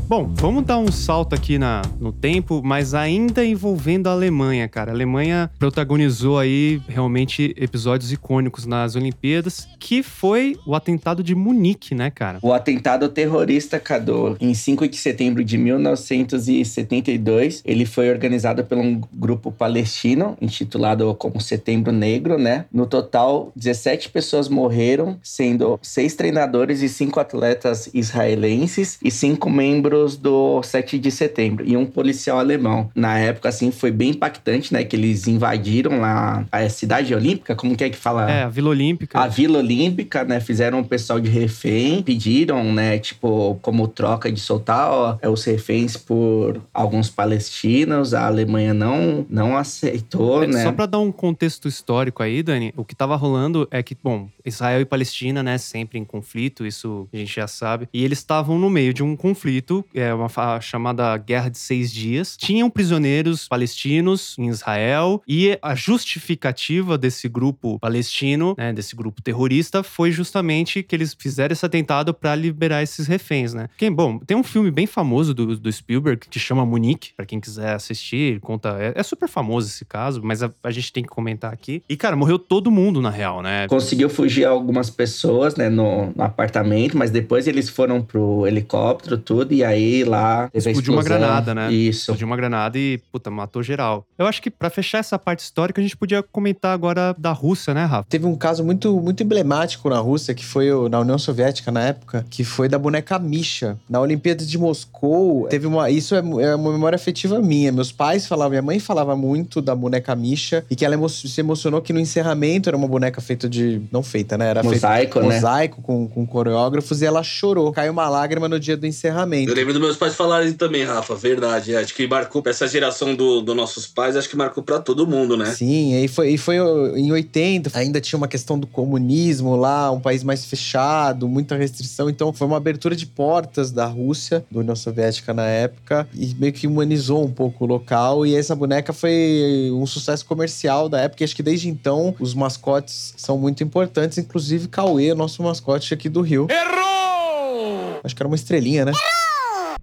[0.06, 4.92] Bom, vamos dar um salto aqui na, no tempo, mas ainda envolvendo a Alemanha, cara.
[4.92, 11.94] A Alemanha protagonizou aí realmente episódios icônicos nas Olimpíadas, que foi o atentado de Munique,
[11.94, 12.38] né, cara?
[12.42, 19.00] O atentado terrorista Cadu, em 5 de setembro de 1972, ele foi organizado por um
[19.10, 22.66] grupo palestino, intitulado como Setembro Negro, né?
[22.70, 29.93] No total, 17 pessoas morreram, sendo seis treinadores e cinco atletas israelenses e cinco membros
[30.16, 32.90] do 7 de setembro e um policial alemão.
[32.94, 34.84] Na época, assim, foi bem impactante, né?
[34.84, 38.30] Que eles invadiram lá a cidade olímpica, como que é que fala?
[38.30, 39.18] É, a Vila Olímpica.
[39.18, 40.40] A Vila Olímpica, né?
[40.40, 42.98] Fizeram o pessoal de refém, pediram, né?
[42.98, 48.14] Tipo, como troca de soltar ó, é, os reféns por alguns palestinos.
[48.14, 50.62] A Alemanha não, não aceitou, É, né?
[50.62, 54.28] Só pra dar um contexto histórico aí, Dani, o que tava rolando é que, bom,
[54.44, 57.88] Israel e Palestina, né, sempre em conflito, isso a gente já sabe.
[57.92, 60.28] E eles estavam no meio de um conflito, é uma
[60.60, 62.36] chamada Guerra de Seis Dias.
[62.36, 69.82] Tinham prisioneiros palestinos em Israel e a justificativa desse grupo palestino, né, desse grupo terrorista,
[69.82, 73.68] foi justamente que eles fizeram esse atentado pra liberar esses reféns, né?
[73.76, 77.40] Quem, bom, tem um filme bem famoso do, do Spielberg que chama Munique, pra quem
[77.40, 81.08] quiser assistir, conta, é, é super famoso esse caso, mas a, a gente tem que
[81.08, 81.82] comentar aqui.
[81.88, 83.66] E cara, morreu todo mundo na real, né?
[83.68, 89.52] Conseguiu fugir algumas pessoas, né, no, no apartamento, mas depois eles foram pro helicóptero, tudo,
[89.52, 89.73] e aí
[90.04, 91.72] lá teve Explodiu uma granada, né?
[91.72, 92.00] Isso.
[92.02, 94.04] Explodiu uma granada e, puta, matou geral.
[94.18, 97.74] Eu acho que pra fechar essa parte histórica, a gente podia comentar agora da Rússia,
[97.74, 98.06] né, Rafa?
[98.08, 102.24] Teve um caso muito, muito emblemático na Rússia, que foi na União Soviética na época,
[102.30, 103.76] que foi da boneca Misha.
[103.88, 105.90] Na Olimpíada de Moscou, teve uma.
[105.90, 107.72] Isso é, é uma memória afetiva minha.
[107.72, 111.40] Meus pais falavam, minha mãe falava muito da boneca Misha e que ela emo- se
[111.40, 113.80] emocionou que no encerramento era uma boneca feita de.
[113.90, 114.50] Não feita, né?
[114.50, 115.34] Era Mosaico, feita, né?
[115.34, 117.72] mosaico com, com coreógrafos e ela chorou.
[117.72, 119.50] Caiu uma lágrima no dia do encerramento.
[119.50, 121.74] Eu lembro dos meus pais falarem também, Rafa, verdade.
[121.74, 125.06] Acho que marcou pra essa geração dos do nossos pais, acho que marcou pra todo
[125.06, 125.46] mundo, né?
[125.46, 129.90] Sim, e foi, e foi ó, em 80, ainda tinha uma questão do comunismo lá,
[129.90, 132.10] um país mais fechado, muita restrição.
[132.10, 136.52] Então foi uma abertura de portas da Rússia, da União Soviética na época, e meio
[136.52, 138.26] que humanizou um pouco o local.
[138.26, 141.22] E essa boneca foi um sucesso comercial da época.
[141.22, 146.08] E acho que desde então os mascotes são muito importantes, inclusive Cauê, nosso mascote aqui
[146.08, 146.46] do Rio.
[146.50, 148.00] Errou!
[148.02, 148.92] Acho que era uma estrelinha, né?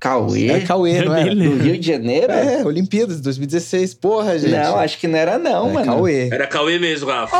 [0.01, 0.47] Cauê?
[0.47, 1.25] É Cauê, não é?
[1.25, 2.31] Do Rio de Janeiro?
[2.33, 3.93] É, Olimpíadas de 2016.
[3.93, 4.51] Porra, gente.
[4.51, 5.85] Não, acho que não era não, é mano.
[5.85, 6.27] Cauê.
[6.31, 7.37] Era Cauê mesmo, Rafa.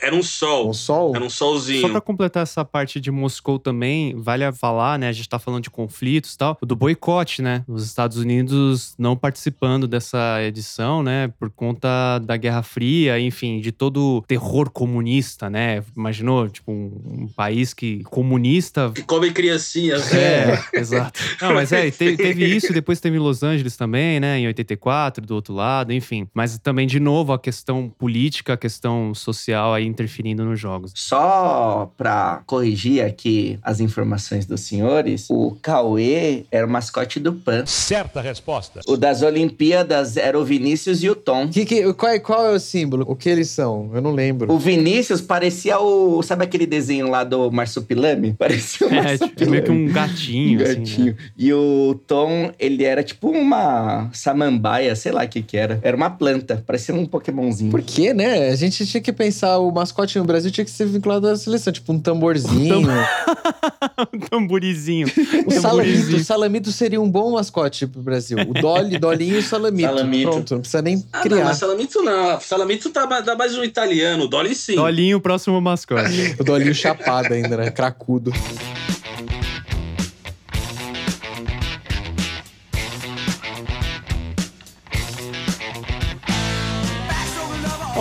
[0.00, 0.70] Era um sol.
[0.70, 1.12] Um sol?
[1.14, 1.90] Era um Só solzinho.
[1.90, 5.08] pra completar essa parte de Moscou também, vale a falar, né?
[5.08, 7.64] A gente tá falando de conflitos e tal, do boicote, né?
[7.68, 11.28] Os Estados Unidos não participando dessa edição, né?
[11.38, 15.82] Por conta da Guerra Fria, enfim, de todo o terror comunista, né?
[15.96, 20.10] Imaginou, tipo, um, um país que comunista Que come criancinhas.
[20.10, 20.18] né?
[20.54, 21.20] é, exato.
[21.40, 25.34] Não, mas é, te- teve isso, depois teve Los Angeles também, né, em 84, do
[25.34, 26.26] outro lado, enfim.
[26.34, 29.41] Mas também, de novo, a questão política, a questão social
[29.74, 30.92] aí interferindo nos jogos.
[30.94, 37.64] Só pra corrigir aqui as informações dos senhores, o Cauê era o mascote do PAN.
[37.66, 38.80] Certa resposta.
[38.86, 41.48] O das Olimpíadas era o Vinícius e o Tom.
[41.48, 43.04] Que, que, qual, é, qual é o símbolo?
[43.08, 43.90] O que eles são?
[43.94, 44.52] Eu não lembro.
[44.52, 46.22] O Vinícius parecia o.
[46.22, 48.32] Sabe aquele desenho lá do Marsupilame?
[48.38, 49.34] Parecia o É, Marsupilame.
[49.36, 51.06] tipo, meio que um gatinho, Um assim, gatinho.
[51.14, 51.16] né?
[51.38, 55.78] E o Tom, ele era tipo uma samambaia, sei lá o que que era.
[55.82, 57.70] Era uma planta, parecia um Pokémonzinho.
[57.70, 58.48] Por quê, né?
[58.48, 61.72] A gente tinha que pensar, o mascote no Brasil tinha que ser vinculado à seleção,
[61.72, 62.88] tipo um tamborzinho.
[64.12, 65.06] um tamborizinho.
[65.46, 68.38] O salamito, o salamito seria um bom mascote pro Brasil.
[68.38, 69.88] O Dolly, Dolinho e o salamito.
[69.88, 70.30] Salamito.
[70.30, 71.44] Pronto, não precisa nem Ah, não, criar.
[71.44, 72.40] mas Salamito não.
[72.40, 74.28] Salamito tá, dá mais um italiano.
[74.28, 74.74] Dolly sim.
[74.74, 76.36] Dolinho, próximo mascote.
[76.38, 77.70] O Dolinho chapado ainda, né?
[77.70, 78.32] Cracudo.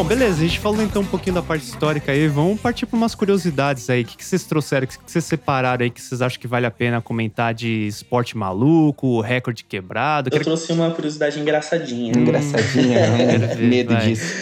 [0.01, 2.27] Bom, beleza, a gente falou então um pouquinho da parte histórica aí.
[2.27, 4.01] Vamos partir para umas curiosidades aí.
[4.01, 6.47] O que, que vocês trouxeram, o que, que vocês separaram aí que vocês acham que
[6.47, 10.29] vale a pena comentar de esporte maluco, recorde quebrado?
[10.29, 12.13] Eu Quero- trouxe uma curiosidade engraçadinha.
[12.17, 14.07] Engraçadinha, Quero ver, medo vai.
[14.07, 14.33] disso.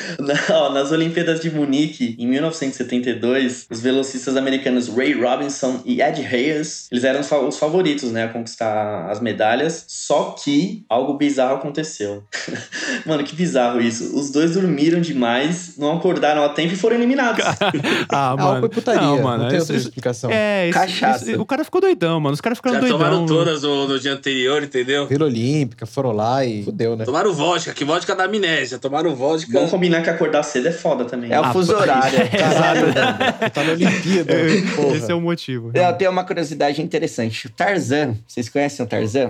[0.49, 6.87] Ó, nas Olimpíadas de Munique, em 1972, os velocistas americanos Ray Robinson e Ed Hayes,
[6.89, 12.23] eles eram os favoritos, né, a conquistar as medalhas, só que algo bizarro aconteceu.
[13.05, 14.17] Mano, que bizarro isso.
[14.17, 17.43] Os dois dormiram demais, não acordaram a tempo e foram eliminados.
[18.11, 18.65] Ah, Álcool mano.
[18.65, 19.01] e putaria.
[19.01, 19.47] Não, Não, mano.
[19.49, 20.29] tem isso- outra explicação.
[20.31, 21.31] É, isso, Cachaça.
[21.31, 22.33] isso- o cara ficou doidão, mano.
[22.33, 22.97] Os caras ficaram Já doidão.
[22.97, 25.05] tomaram todas no, no dia anterior, entendeu?
[25.07, 27.05] Vila Olímpica, foram lá e fudeu, né?
[27.05, 28.79] Tomaram vodka, que vodka da amnésia.
[28.79, 29.51] Tomaram vodka.
[29.53, 31.31] Vamos combinar que acordar cedo é foda também.
[31.31, 32.17] É o Ah, fuso horário.
[32.31, 33.51] Caralho, velho.
[33.53, 34.33] Tá na Olimpíada.
[34.75, 34.95] porra.
[34.97, 35.71] Esse é o motivo.
[35.73, 37.47] Eu tenho uma curiosidade interessante.
[37.47, 39.29] O Tarzan, vocês conhecem o Tarzan?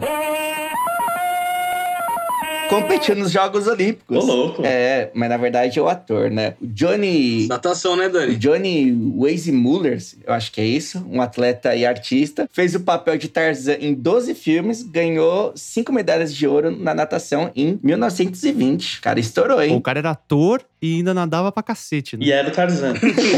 [2.70, 4.24] Competiu nos Jogos Olímpicos.
[4.24, 4.62] Ô, louco.
[4.64, 6.54] É, mas na verdade é o ator, né?
[6.62, 7.48] O Johnny.
[7.48, 8.36] Natação, né, O Dani?
[8.36, 13.28] Johnny Weissmuller, eu acho que é isso, um atleta e artista, fez o papel de
[13.28, 19.02] Tarzan em 12 filmes, ganhou 5 medalhas de ouro na natação em 1920.
[19.02, 19.76] Cara, estourou, hein?
[19.76, 22.26] o cara era ator e ainda nadava pra cacete, né?
[22.26, 22.94] E era o Tarzan.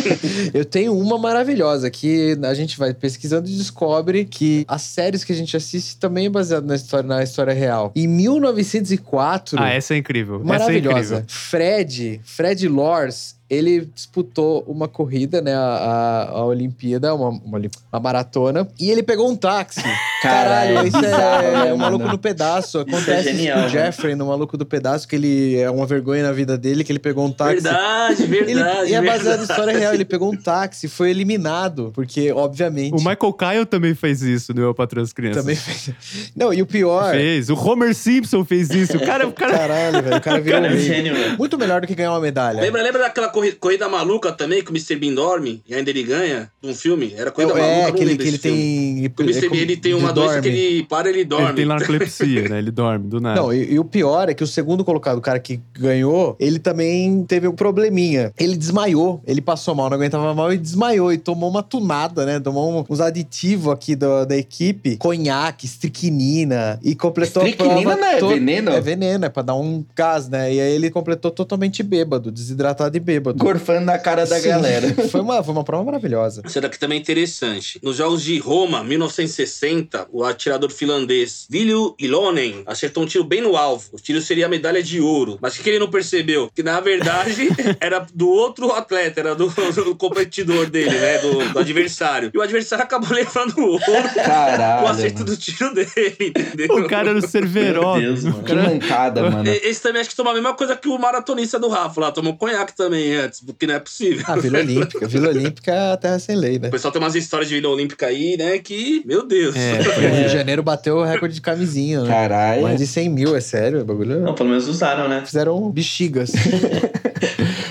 [0.54, 5.32] Eu tenho uma maravilhosa que a gente vai pesquisando e descobre que as séries que
[5.32, 7.91] a gente assiste também é baseado na história, na história real.
[7.95, 10.36] Em 1904, Ah, essa é incrível.
[10.36, 11.25] Essa é maravilhosa, incrível.
[11.27, 17.60] Fred, Fred Lors, ele disputou uma corrida, né, a, a, a Olimpíada, uma, uma,
[17.91, 19.82] uma maratona, e ele pegou um táxi.
[20.22, 22.80] Caralho, isso é, né, o Maluco no Pedaço.
[22.80, 23.70] Acontece isso genial, com o né?
[23.70, 27.00] Jeffrey no Maluco do Pedaço, que ele é uma vergonha na vida dele, que ele
[27.00, 27.62] pegou um táxi.
[27.62, 28.92] Verdade, Ele, verdade.
[28.92, 29.94] e é baseado em história real.
[29.94, 32.94] Ele pegou um táxi, foi eliminado, porque, obviamente.
[32.94, 35.42] O Michael Kyle também fez isso no Eu Patrão as Crianças.
[35.42, 35.92] também fez.
[36.36, 37.12] Não, e o pior.
[37.12, 37.50] Fez.
[37.50, 38.98] O Homer Simpson fez isso.
[38.98, 39.58] O cara, o cara...
[39.58, 40.18] Caralho, velho.
[40.18, 41.38] O cara virou Cara, um é gênio, velho.
[41.38, 42.62] Muito melhor do que ganhar uma medalha.
[42.62, 44.96] Lembra, lembra daquela corri- corrida maluca também que o Mr.
[44.96, 46.52] Bean dorme e ainda ele ganha?
[46.64, 47.14] Um filme?
[47.18, 49.10] Era É, corrida maluca, é eu não que ele, que ele filme.
[49.10, 49.26] tem.
[49.26, 49.46] O Mr.
[49.46, 50.60] é Bean, ele tem uma ele doença que dorme.
[50.65, 51.45] ele para ele dorme.
[51.47, 52.58] Ele tem narcolepsia, né?
[52.60, 53.39] Ele dorme do nada.
[53.41, 56.60] Não, e, e o pior é que o segundo colocado, o cara que ganhou, ele
[56.60, 58.32] também teve um probleminha.
[58.38, 61.12] Ele desmaiou, ele passou mal, não aguentava mal e desmaiou.
[61.12, 62.39] E tomou uma tunada, né?
[62.39, 66.80] Tomou uns aditivos aqui da, da equipe: conhaque, estricnina.
[66.84, 67.95] E completou Estricnina a prova.
[67.97, 68.71] não é to- veneno?
[68.71, 70.54] É veneno, é pra dar um gás, né?
[70.54, 73.38] E aí ele completou totalmente bêbado, desidratado e bêbado.
[73.43, 74.47] Gorfando na cara da Sim.
[74.50, 74.91] galera.
[75.12, 76.41] Foi uma, foi uma prova maravilhosa.
[76.45, 77.80] Isso daqui também é interessante.
[77.84, 83.56] Nos Jogos de Roma, 1960, o atirador finlandês Vilju Ilonen acertou um tiro bem no
[83.56, 83.90] alvo.
[83.92, 85.38] O tiro seria a medalha de ouro.
[85.42, 86.50] Mas o que ele não percebeu?
[86.54, 91.18] Que, na verdade, era do outro atleta, era do, do competidor dele, né?
[91.20, 92.32] Do, do adversário.
[92.34, 93.82] E o adversário acabou levando o ouro
[94.16, 94.86] Caralho.
[94.86, 95.26] o acerto mano.
[95.26, 96.76] do tiro dele, entendeu?
[96.76, 97.98] O cara era o Cerveró.
[97.98, 98.44] Meu Deus, mano.
[98.44, 99.50] Que mancada, mano.
[99.50, 102.12] Esse também acho que tomou a mesma coisa que o maratonista do Rafa lá.
[102.12, 104.24] Tomou conhaque também antes, porque não é possível.
[104.28, 105.08] Ah, Vila Olímpica.
[105.08, 106.68] Vila Olímpica é a terra sem lei, né?
[106.68, 108.58] O pessoal tem umas histórias de Vila Olímpica aí, né?
[108.60, 109.56] Que, meu Deus.
[109.56, 112.10] É, O Rio de Janeiro bateu o recorde de camisinha, né?
[112.10, 112.63] Caralho.
[112.63, 114.19] Mais de 100 mil, é sério, o bagulho.
[114.19, 115.23] Não, pelo menos usaram, né?
[115.25, 116.32] Fizeram bexigas.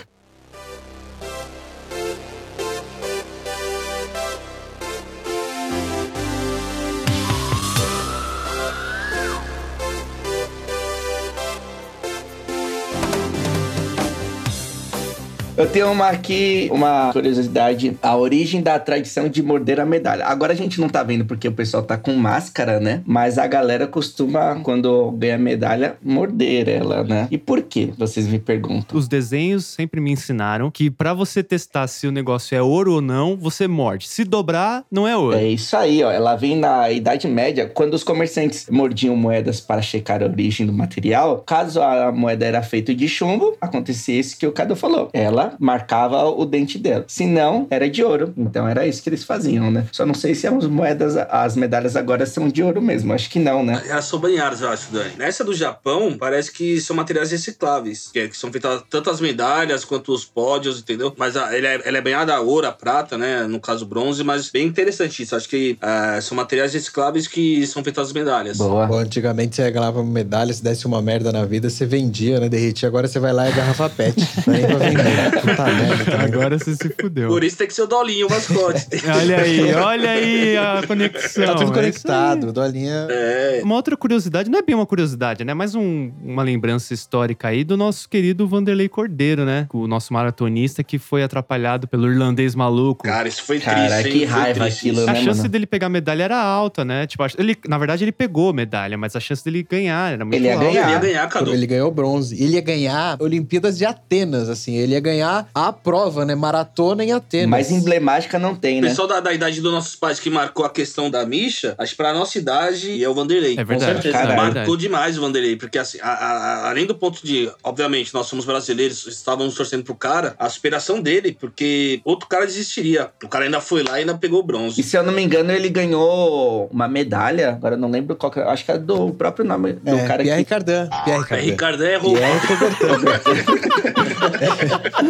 [15.61, 17.95] Eu tenho uma aqui, uma curiosidade.
[18.01, 20.25] A origem da tradição de morder a medalha.
[20.25, 23.03] Agora a gente não tá vendo porque o pessoal tá com máscara, né?
[23.05, 27.29] Mas a galera costuma, quando ganha medalha, morder ela, né?
[27.31, 27.91] E por quê?
[27.99, 28.99] Vocês me perguntam.
[28.99, 33.03] Os desenhos sempre me ensinaram que pra você testar se o negócio é ouro ou
[33.03, 34.09] não, você morde.
[34.09, 35.37] Se dobrar, não é ouro.
[35.37, 36.11] É isso aí, ó.
[36.11, 40.73] Ela vem na Idade Média, quando os comerciantes mordiam moedas para checar a origem do
[40.73, 41.45] material.
[41.47, 45.11] Caso a moeda era feita de chumbo, acontecia isso que o Cadu falou.
[45.13, 47.05] Ela marcava o dente dela.
[47.09, 48.33] Se não, era de ouro.
[48.37, 49.87] Então era isso que eles faziam, né?
[49.93, 53.13] Só não sei se as moedas, as medalhas agora são de ouro mesmo.
[53.13, 53.83] Acho que não, né?
[53.89, 55.13] Elas são banhadas, eu acho, Dani.
[55.19, 58.09] Nessa do Japão, parece que são materiais recicláveis.
[58.13, 61.13] Que, é- que são feitas tanto as medalhas quanto os pódios, entendeu?
[61.17, 63.47] Mas a, ele é, ela é banhada a ouro, a prata, né?
[63.47, 65.35] No caso, bronze, mas bem interessante isso.
[65.37, 68.59] Acho que ah, são materiais recicláveis que são feitas as medalhas.
[68.59, 68.87] Boa.
[68.87, 72.49] Pô, antigamente você ganhava medalha, se desse uma merda na vida, você vendia, né?
[72.49, 72.89] Derretia.
[72.89, 74.17] Agora você vai lá e é garrafa pet.
[74.47, 75.40] Não é nem pra vender.
[75.41, 76.05] Puta merda.
[76.05, 76.25] também.
[76.25, 77.29] Agora você se fudeu.
[77.29, 78.87] Por isso tem que ser o Dolinho, o mascote.
[79.21, 81.45] Olha aí, olha aí a conexão.
[81.47, 82.49] Tá tudo É conectado.
[82.49, 83.07] O Dolinha.
[83.11, 83.61] é.
[83.65, 85.55] Uma outra curiosidade, não é bem uma curiosidade, né?
[85.55, 89.67] Mas um- uma lembrança histórica aí do nosso querido Vanderlei Cordeiro, né?
[89.73, 93.05] O nosso maratonista que foi atrapalhado pelo irlandês maluco.
[93.05, 94.29] Cara, isso foi Cara, triste, que hein?
[94.29, 95.11] Foi raiva triste aquilo, isso.
[95.11, 95.49] a né, chance mano?
[95.49, 97.07] dele pegar medalha era alta, né?
[97.07, 100.47] Tipo, ele, na verdade, ele pegou medalha, mas a chance dele ganhar era muito Ele
[100.47, 100.65] ia alta.
[100.67, 100.83] ganhar.
[100.85, 101.53] Ele ia ganhar, Cadu.
[101.53, 102.43] Ele ganhou bronze.
[102.43, 104.75] Ele ia ganhar Olimpíadas de Atenas, assim.
[104.77, 106.35] Ele ia ganhar a prova, né?
[106.35, 107.49] Maratona em Atenas.
[107.49, 108.89] Mais emblemática não tem, O né?
[108.89, 111.97] pessoal da, da idade dos nossos pais que marcou a questão da Misha, acho que
[111.97, 113.57] pra nossa idade é o Vanderlei.
[113.59, 113.93] É verdade.
[114.03, 114.17] certeza.
[114.19, 114.55] é Caralho.
[114.55, 118.27] Marcou demais o Vanderlei, porque assim, a- a- a- além do ponto de, obviamente, nós
[118.27, 123.11] somos brasileiros, estávamos torcendo pro cara, a superação dele, porque outro cara desistiria.
[123.25, 124.83] O cara ainda foi lá e ainda pegou o E bronze.
[124.83, 127.51] se eu não me engano, ele ganhou uma medalha.
[127.51, 128.43] Agora eu não lembro qual que é.
[128.45, 130.51] Acho que é do próprio nome do É, cara Pierre que.
[130.51, 130.89] Cardin.
[131.05, 131.51] Pierre É, Cardin.
[131.51, 132.15] Ricardo é errou.
[132.15, 132.41] Pierre
[134.21, 135.01] ハハハ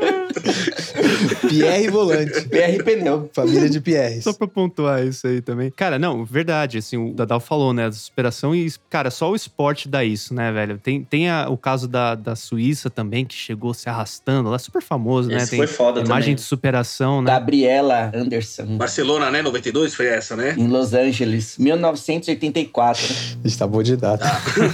[0.00, 0.18] ハ!
[1.48, 2.42] Pierre Volante.
[2.48, 3.30] PR Pneu.
[3.32, 4.24] Família de Pierres.
[4.24, 5.70] Só pra pontuar isso aí também.
[5.70, 9.88] Cara, não, verdade, assim, o Dadal falou, né, da superação e, cara, só o esporte
[9.88, 10.78] dá isso, né, velho?
[10.78, 14.82] Tem, tem a- o caso da, da Suíça também, que chegou se arrastando, lá super
[14.82, 15.36] famoso, né?
[15.38, 16.34] Esse Tem foi foda imagem também.
[16.36, 17.30] de superação, né?
[17.30, 18.76] Gabriela Anderson.
[18.76, 19.42] Barcelona, né?
[19.42, 20.54] 92 foi essa, né?
[20.58, 23.02] Em Los Angeles, 1984.
[23.44, 24.24] A gente tá bom de data.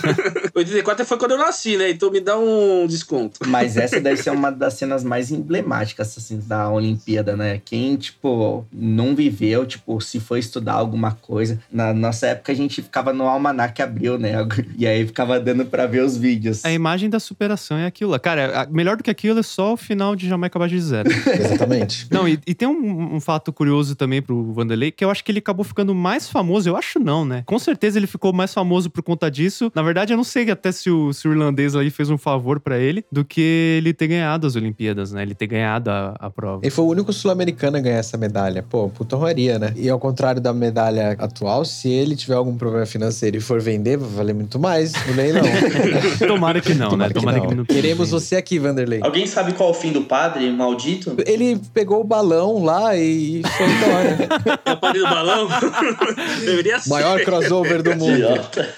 [0.54, 1.90] 84 foi quando eu nasci, né?
[1.90, 3.40] Então me dá um desconto.
[3.46, 7.60] Mas essa deve ser uma das cenas mais emblemáticas assim, da Olimpíada, né?
[7.64, 11.60] Quem, tipo, não viveu, tipo, se foi estudar alguma coisa.
[11.70, 14.32] Na nossa época a gente ficava no Almanac Abril, né?
[14.78, 16.64] E aí ficava dando pra ver os vídeos.
[16.64, 18.18] A imagem da superação é aquilo lá.
[18.18, 21.10] Cara, melhor do que aquilo é só o final de Jamaica abaixo de zero.
[21.26, 22.06] Exatamente.
[22.10, 25.32] Não, e, e tem um, um fato curioso também pro Vanderlei, que eu acho que
[25.32, 26.68] ele acabou ficando mais famoso.
[26.68, 27.42] Eu acho não, né?
[27.46, 29.72] Com certeza ele ficou mais famoso por conta disso.
[29.74, 32.60] Na verdade, eu não sei até se o, se o irlandês aí fez um favor
[32.60, 35.22] pra ele do que ele ter ganhado as Olimpíadas, né?
[35.22, 36.60] Ele ter ganhado a, a prova.
[36.62, 38.64] Ele foi o único sul-americano a ganhar essa medalha.
[38.68, 39.72] Pô, puta honraria, né?
[39.76, 43.96] E ao contrário da medalha atual, se ele tiver algum problema financeiro e for vender,
[43.96, 45.42] vai valer muito mais no leilão.
[46.26, 47.08] Tomara que não, né?
[47.08, 47.48] Tomara que Tomara não.
[47.48, 47.64] que não.
[47.64, 49.00] Queremos você aqui, Vanderlei.
[49.02, 51.16] Alguém sabe qual é o fim do padre, maldito?
[51.26, 54.58] Ele pegou o balão lá e foi embora.
[54.64, 55.48] É o padre do balão?
[56.44, 56.90] Deveria ser.
[56.90, 58.12] Maior crossover do mundo.
[58.12, 58.68] Idiota.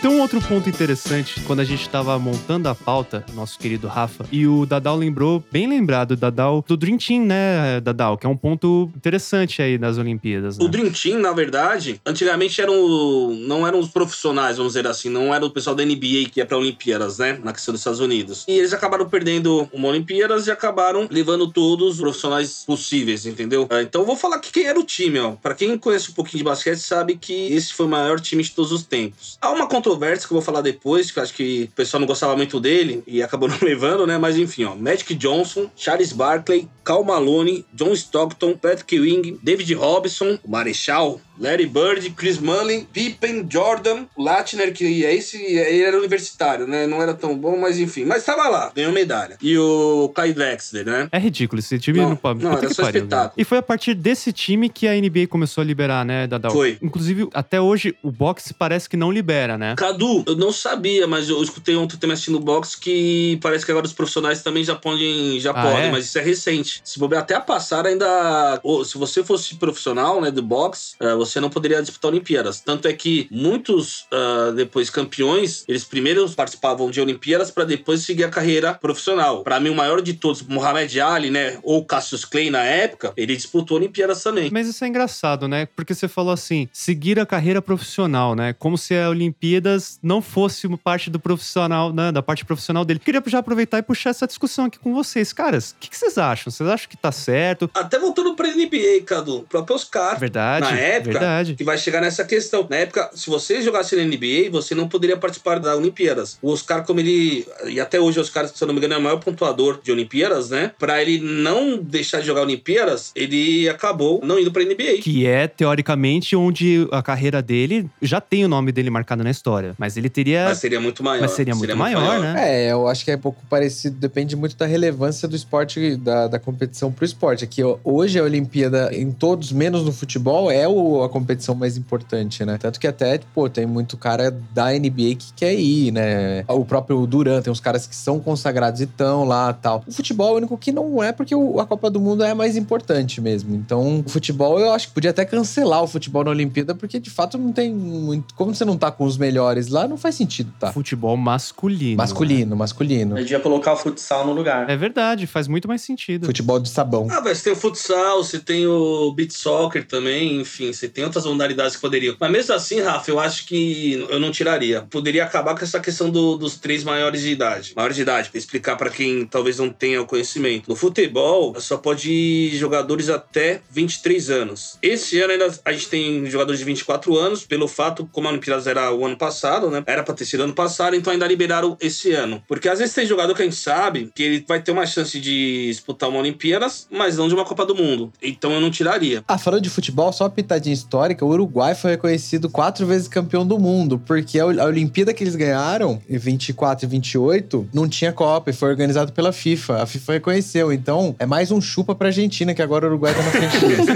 [0.00, 4.24] Tem um outro ponto interessante, quando a gente tava montando a pauta, nosso querido Rafa,
[4.32, 8.16] e o Dadal lembrou, bem lembrado, Dadal, do Dream Team, né, Dadal?
[8.16, 10.64] Que é um ponto interessante aí das Olimpíadas, né?
[10.64, 15.34] O Dream Team, na verdade, antigamente eram, não eram os profissionais, vamos dizer assim, não
[15.34, 17.38] era o pessoal da NBA que ia pra Olimpíadas, né?
[17.44, 18.46] Na questão dos Estados Unidos.
[18.48, 23.66] E eles acabaram perdendo uma Olimpíadas e acabaram levando todos os profissionais possíveis, entendeu?
[23.68, 25.32] Ah, Então eu vou falar que quem era o time, ó.
[25.32, 28.52] Pra quem conhece um pouquinho de basquete, sabe que esse foi o maior time de
[28.52, 29.36] todos os tempos.
[29.42, 29.89] Há uma controvérsia
[30.26, 33.22] que eu vou falar depois, que acho que o pessoal não gostava muito dele e
[33.22, 34.18] acabou não levando, né?
[34.18, 34.74] Mas enfim, ó.
[34.74, 41.66] Magic Johnson, Charles Barkley, Cal Malone, John Stockton, Patrick Ewing, David Robinson, o Marechal, Larry
[41.66, 46.88] Bird, Chris Mullin, Pippen, Jordan, Latner, que é esse, ele era universitário, né?
[46.88, 48.04] Não era tão bom, mas enfim.
[48.04, 49.38] Mas tava lá, ganhou medalha.
[49.40, 51.08] E o Kai Drexler, né?
[51.12, 52.42] É ridículo, esse time Não, não, pode.
[52.44, 53.34] não, era que só pariu, espetáculo.
[53.40, 56.50] E foi a partir desse time que a NBA começou a liberar, né, Dadal?
[56.50, 56.76] Foi.
[56.82, 59.76] Inclusive, até hoje, o boxe parece que não libera, né?
[59.78, 63.70] Cadu, eu não sabia, mas eu escutei ontem também assistindo o box que parece que
[63.70, 65.90] agora os profissionais também já podem, já Ah, podem, é?
[65.92, 66.79] mas isso é recente.
[66.84, 71.14] Se bobear até a passar ainda, ou, se você fosse profissional, né, do box, eh,
[71.14, 72.60] você você não poderia disputar Olimpíadas.
[72.60, 78.24] Tanto é que muitos, uh, depois, campeões, eles primeiro participavam de Olimpíadas para depois seguir
[78.24, 79.42] a carreira profissional.
[79.42, 81.58] Para mim, o maior de todos, Muhammad Ali, né?
[81.62, 84.50] Ou Cassius Clay na época, ele disputou Olimpíadas também.
[84.52, 85.66] Mas isso é engraçado, né?
[85.76, 88.52] Porque você falou assim, seguir a carreira profissional, né?
[88.52, 92.12] Como se a Olimpíadas não fosse uma parte do profissional, né?
[92.12, 92.98] Da parte profissional dele.
[92.98, 95.32] Queria já aproveitar e puxar essa discussão aqui com vocês.
[95.32, 96.50] Caras, o que, que, vocês acham?
[96.50, 97.70] Vocês acham que tá certo?
[97.74, 100.18] Até voltando pra NBA, Cadu, o próprio Oscar.
[100.18, 100.70] Verdade.
[100.70, 101.54] Na época, verdade.
[101.54, 102.66] que vai chegar nessa questão.
[102.68, 106.38] Na época, se você jogasse na NBA, você não poderia participar da Olimpíadas.
[106.40, 107.46] O Oscar, como ele.
[107.66, 109.92] E até hoje, o Oscar, se eu não me engano, é o maior pontuador de
[109.92, 110.72] Olimpíadas, né?
[110.78, 114.98] Pra ele não deixar de jogar Olimpíadas, ele acabou não indo pra NBA.
[115.02, 119.74] Que é, teoricamente, onde a carreira dele já tem o nome dele marcado na história.
[119.78, 120.44] Mas ele teria.
[120.44, 121.20] Mas seria muito maior.
[121.20, 122.66] Mas seria, seria muito, muito maior, maior, né?
[122.66, 126.38] É, eu acho que é pouco parecido, depende muito da relevância do esporte, da, da
[126.50, 127.44] competição pro esporte.
[127.44, 132.44] Aqui, hoje a Olimpíada, em todos, menos no futebol, é o, a competição mais importante,
[132.44, 132.58] né?
[132.58, 136.44] Tanto que até, pô, tem muito cara da NBA que quer ir, né?
[136.48, 139.84] O próprio Duran, tem uns caras que são consagrados e estão lá tal.
[139.86, 142.34] O futebol é o único que não é, porque o, a Copa do Mundo é
[142.34, 143.54] mais importante mesmo.
[143.54, 147.10] Então, o futebol, eu acho que podia até cancelar o futebol na Olimpíada, porque de
[147.10, 148.34] fato não tem muito.
[148.34, 150.72] Como você não tá com os melhores lá, não faz sentido, tá?
[150.72, 151.96] Futebol masculino.
[151.96, 152.56] Masculino, né?
[152.56, 153.18] masculino.
[153.18, 154.68] Eu devia colocar o futsal no lugar.
[154.68, 156.26] É verdade, faz muito mais sentido.
[156.26, 157.08] Futebol de sabão.
[157.10, 161.26] Ah, você tem o futsal, você tem o beat soccer também, enfim, você tem outras
[161.26, 162.16] modalidades que poderiam.
[162.18, 164.86] Mas mesmo assim, Rafa, eu acho que eu não tiraria.
[164.90, 167.72] Poderia acabar com essa questão do, dos três maiores de idade.
[167.76, 170.68] Maiores de idade, pra explicar para quem talvez não tenha o conhecimento.
[170.68, 174.78] No futebol, só pode jogadores até 23 anos.
[174.82, 178.66] Esse ano ainda a gente tem jogadores de 24 anos, pelo fato, como a Olimpíadas
[178.66, 179.82] era o ano passado, né?
[179.86, 182.42] Era pra ter sido ano passado, então ainda liberaram esse ano.
[182.48, 185.18] Porque às vezes tem jogador que a gente sabe que ele vai ter uma chance
[185.18, 188.12] de disputar uma Olimpíadas, mas não de uma Copa do Mundo.
[188.22, 189.22] Então eu não tiraria.
[189.26, 193.46] Ah, falando de futebol, só uma pitadinha histórica, o Uruguai foi reconhecido quatro vezes campeão
[193.46, 198.50] do mundo, porque a Olimpíada que eles ganharam, em 24 e 28, não tinha Copa
[198.50, 199.82] e foi organizado pela FIFA.
[199.82, 200.72] A FIFA reconheceu.
[200.72, 203.86] Então, é mais um chupa pra Argentina, que agora o Uruguai tá na frente deles.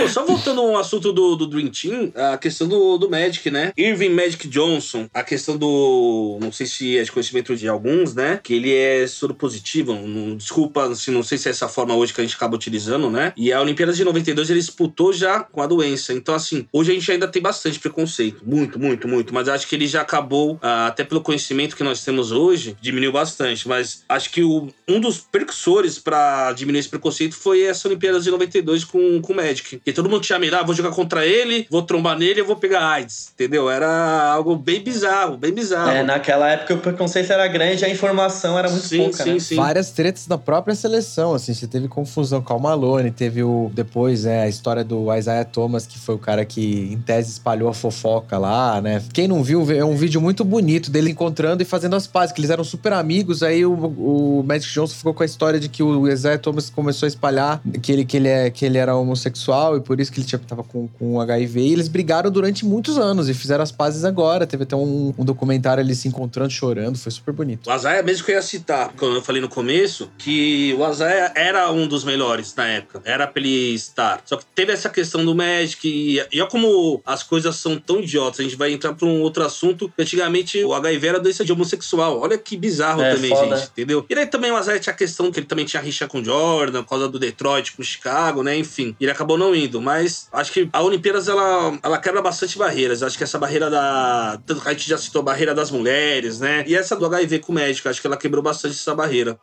[0.00, 3.72] Pô, só voltando ao assunto do, do Dream Team, a questão do, do Magic, né?
[3.76, 6.38] Irving Magic Johnson, a questão do.
[6.40, 8.40] Não sei se é de conhecimento de alguns, né?
[8.42, 9.94] Que ele é soro positivo.
[9.94, 13.10] Não, desculpa, assim, não sei se é essa forma hoje que a gente acaba utilizando,
[13.10, 13.32] né?
[13.36, 16.12] E a Olimpíada de 92 ele disputou já com a doença.
[16.12, 18.42] Então, assim, hoje a gente ainda tem bastante preconceito.
[18.44, 19.32] Muito, muito, muito.
[19.32, 23.12] Mas acho que ele já acabou, ah, até pelo conhecimento que nós temos hoje, diminuiu
[23.12, 23.66] bastante.
[23.68, 28.30] Mas acho que o, um dos precursores para diminuir esse preconceito foi essa Olimpíada de
[28.30, 29.80] 92 com, com o Magic.
[29.84, 32.56] Que todo mundo tinha medo, ah, vou jogar contra ele, vou trombar nele, eu vou
[32.56, 33.30] pegar AIDS.
[33.34, 33.70] Entendeu?
[33.70, 35.90] Era algo bem bizarro, bem bizarro.
[35.90, 39.38] É, naquela época o preconceito era grande, a informação era muito sim, pouca, sim, né?
[39.38, 39.56] Sim.
[39.56, 44.24] Várias tretas da própria seleção, assim, você teve confusão com o Malone, teve o depois,
[44.24, 47.74] é, a história do Isaiah Thomas, que foi o cara que em tese espalhou a
[47.74, 49.02] fofoca lá, né?
[49.12, 52.40] Quem não viu, é um vídeo muito bonito dele encontrando e fazendo as pazes, que
[52.40, 55.82] eles eram super amigos, aí o, o Magic Johnson ficou com a história de que
[55.82, 59.76] o Isaiah Thomas começou a espalhar que ele, que ele, é, que ele era homossexual
[59.76, 62.96] e por isso que ele tinha, tava com, com HIV, e eles brigaram durante muitos
[62.96, 66.96] anos e fizeram as pazes agora, teve até um, um documentário eles se encontrando, chorando,
[66.98, 67.66] foi super bonito.
[67.66, 71.32] O Azaia mesmo que eu ia citar, como eu falei no começo, que o Azaia
[71.34, 73.02] era um dos melhores na época.
[73.04, 74.22] Era pra ele estar.
[74.24, 78.00] Só que teve essa questão do Magic e, e olha como as coisas são tão
[78.00, 78.40] idiotas.
[78.40, 79.92] A gente vai entrar pra um outro assunto.
[79.98, 82.20] Antigamente o HIV era doença de homossexual.
[82.20, 83.56] Olha que bizarro É, também, foda.
[83.56, 83.68] gente.
[83.70, 84.06] Entendeu?
[84.08, 86.24] E daí também o Azaia tinha a questão que ele também tinha rixa com o
[86.24, 88.56] Jordan, por causa do Detroit com o Chicago, né?
[88.56, 88.94] Enfim.
[89.00, 89.80] Ele acabou não indo.
[89.80, 93.02] Mas acho que a Olimpíadas ela, ela quebra bastante barreiras.
[93.02, 94.38] Acho que essa barreira da.
[94.46, 96.64] Tanto que a gente já citou a barreira das mulheres, né?
[96.66, 99.38] E essa do HIV com o médico, acho que ela quebrou bastante essa barreira.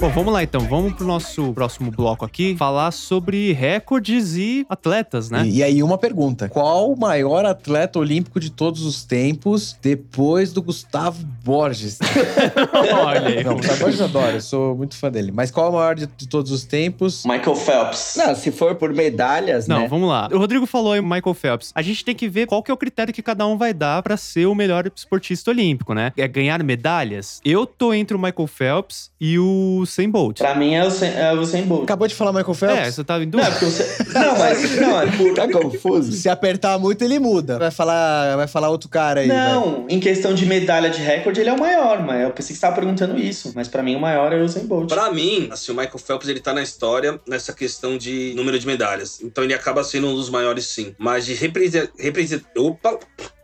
[0.00, 0.60] Bom, vamos lá então.
[0.60, 2.54] Vamos pro nosso próximo bloco aqui.
[2.56, 5.44] Falar sobre recordes e atletas, né?
[5.44, 10.52] E, e aí, uma pergunta: qual o maior atleta olímpico de todos os tempos depois
[10.52, 11.98] do Gustavo Borges?
[13.04, 13.42] Olha aí.
[13.42, 15.32] Não, o Gustavo Borges eu adoro, eu sou muito fã dele.
[15.32, 17.24] Mas qual é o maior de, de todos os tempos?
[17.24, 18.14] Michael Phelps.
[18.16, 19.88] Não, se for por medalhas, Não, né?
[19.88, 20.28] vamos lá.
[20.32, 21.72] O Rodrigo falou aí Michael Phelps.
[21.74, 24.00] A gente tem que ver qual que é o critério que cada um vai dar
[24.04, 26.12] pra ser o melhor esportista olímpico, né?
[26.16, 27.40] É ganhar medalhas?
[27.44, 30.38] Eu tô entre o Michael Phelps e o Usain Bolt.
[30.38, 31.82] Pra mim é o Usain, é o Usain Bolt.
[31.84, 32.94] Acabou de falar Michael É, Phelps?
[32.94, 33.58] você tava em Não, é dúvida?
[33.58, 34.18] porque você...
[34.18, 34.76] Não, mas...
[34.80, 35.34] Não, é por...
[35.34, 36.12] Tá confuso?
[36.12, 37.58] Se apertar muito, ele muda.
[37.58, 39.28] Vai falar, vai falar outro cara aí.
[39.28, 39.36] vai.
[39.36, 42.60] Não, em questão de medalha de recorde, ele é o maior, mas eu pensei que
[42.60, 43.52] você tava perguntando isso.
[43.54, 44.88] Mas pra mim, o maior é o Usain Bolt.
[44.88, 48.66] Pra mim, assim, o Michael Phelps, ele tá na história nessa questão de número de
[48.66, 49.20] medalhas.
[49.22, 50.94] Então ele acaba sendo um dos maiores, sim.
[50.98, 51.90] Mas de represent...
[51.98, 52.42] represent...
[52.56, 52.98] Opa!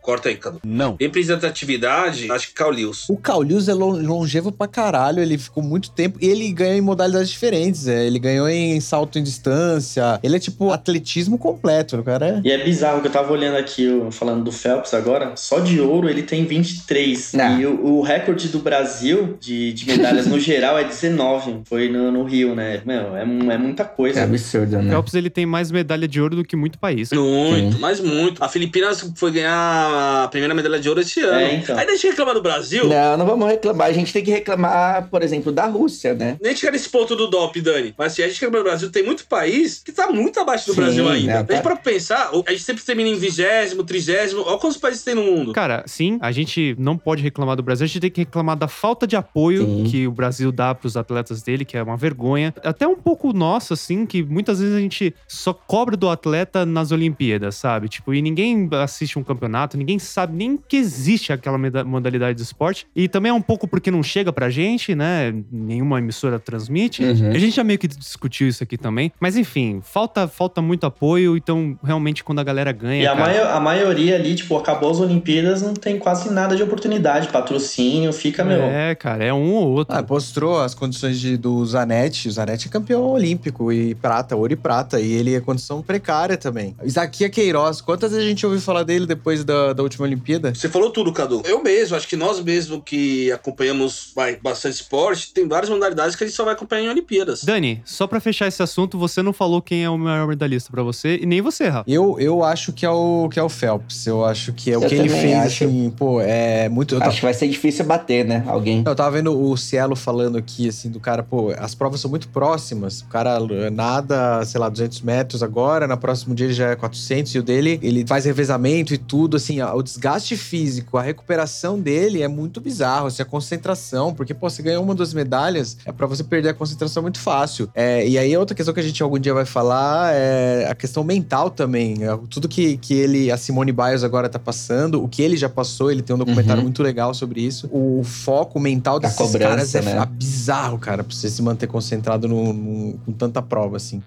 [0.05, 0.59] Corta aí, Cadu.
[0.63, 0.95] Não.
[1.01, 3.05] Representatividade, acho que Caulius.
[3.09, 6.81] O Caulius é lon- longevo pra caralho, ele ficou muito tempo e ele ganhou em
[6.81, 7.87] modalidades diferentes.
[7.87, 10.19] é, Ele ganhou em salto em distância.
[10.21, 12.41] Ele é tipo atletismo completo, o cara é.
[12.43, 16.09] E é bizarro que eu tava olhando aqui, falando do Phelps agora, só de ouro
[16.09, 17.33] ele tem 23.
[17.33, 17.59] Não.
[17.59, 21.61] E o, o recorde do Brasil de, de medalhas no geral é 19.
[21.65, 22.81] Foi no, no Rio, né?
[22.85, 24.23] Meu, é, é muita É coisa.
[24.23, 24.91] absurdo, O né?
[24.91, 27.09] Phelps ele tem mais medalha de ouro do que muito país.
[27.11, 27.79] Muito, Sim.
[27.79, 28.43] mas muito.
[28.43, 31.39] A Filipinas foi ganhar a primeira medalha de ouro esse ano.
[31.39, 31.77] É, então.
[31.77, 32.87] Aí deixa eu reclamar do Brasil.
[32.87, 33.87] Não, não vamos reclamar.
[33.87, 36.37] A gente tem que reclamar, por exemplo, da Rússia, né?
[36.41, 37.93] Nem chegar nesse ponto do DOP, Dani.
[37.97, 40.73] Mas assim, a gente reclama do Brasil, tem muito país que tá muito abaixo do
[40.73, 41.27] Sim, Brasil ainda.
[41.27, 41.61] né, a gente tá.
[41.61, 44.43] para pensar, a gente sempre termina em vigésimo, trigésimo.
[44.45, 45.53] Olha quantos países tem no mundo.
[45.53, 48.67] Cara, sim, a gente não pode reclamar do Brasil, a gente tem que reclamar da
[48.67, 49.83] falta de apoio Sim.
[49.89, 52.53] que o Brasil dá pros atletas dele, que é uma vergonha.
[52.63, 56.91] Até um pouco nosso, assim, que muitas vezes a gente só cobra do atleta nas
[56.91, 57.87] Olimpíadas, sabe?
[57.87, 62.87] Tipo, e ninguém assiste um campeonato, ninguém sabe nem que existe aquela modalidade de esporte.
[62.95, 65.31] E também é um pouco porque não chega pra gente, né?
[65.51, 67.03] Nenhuma emissora transmite.
[67.03, 67.29] Uhum.
[67.29, 69.11] A gente já meio que discutiu isso aqui também.
[69.19, 73.03] Mas enfim, falta, falta muito apoio, então realmente quando a galera ganha.
[73.03, 76.55] E a, cara, maio- a maioria ali, tipo, acabou as Olimpíadas, não tem quase nada
[76.55, 78.63] de oportunidade, patrocínio, fica, meu.
[78.63, 79.95] É, cara, é um ou outro.
[79.95, 82.27] Ah, mostrou as condições de, do Zanetti.
[82.27, 84.99] O Zanetti é campeão olímpico e prata, ouro e prata.
[84.99, 86.75] E ele é condição precária também.
[86.83, 90.53] Isaquia Queiroz, quantas vezes a gente ouviu falar dele depois da, da última Olimpíada?
[90.53, 91.41] Você falou tudo, Cadu.
[91.45, 96.23] Eu mesmo, acho que nós mesmo que acompanhamos vai, bastante esporte, tem várias modalidades que
[96.23, 97.43] a gente só vai acompanhar em Olimpíadas.
[97.43, 100.83] Dani, só pra fechar esse assunto, você não falou quem é o maior medalhista pra
[100.83, 101.89] você e nem você, Rafa.
[101.89, 104.05] Eu, eu acho que é o que é o Phelps.
[104.05, 105.63] Eu acho que é o Eu que ele fez, acho.
[105.65, 106.95] assim, pô, é muito.
[106.95, 108.43] Eu Acho que vai ser difícil bater, né?
[108.47, 108.83] Alguém.
[108.85, 112.27] Eu tava vendo o Cielo falando aqui, assim, do cara, pô, as provas são muito
[112.29, 113.01] próximas.
[113.01, 113.39] O cara
[113.71, 117.43] nada, sei lá, 200 metros agora, no próximo dia ele já é 400, e o
[117.43, 122.27] dele, ele faz revezamento e tudo, assim, ó, o desgaste físico, a recuperação dele é
[122.27, 126.23] muito bizarro, assim, a concentração, porque, pô, você ganhou uma das medalhas, é pra você
[126.23, 127.69] perder a concentração muito fácil.
[127.73, 131.03] É, e aí, outra questão que a gente algum dia vai falar é a questão
[131.03, 132.03] mental também.
[132.03, 135.47] É, tudo que, que ele, a Simone Biles agora tá passando, o que ele já
[135.49, 136.63] passou, ele tem um documentário Uhum.
[136.63, 137.69] muito legal sobre isso.
[137.71, 139.97] O foco mental desses cobrança, caras é né?
[140.01, 144.01] f- bizarro, cara, pra você se manter concentrado no, no- com tanta prova, assim.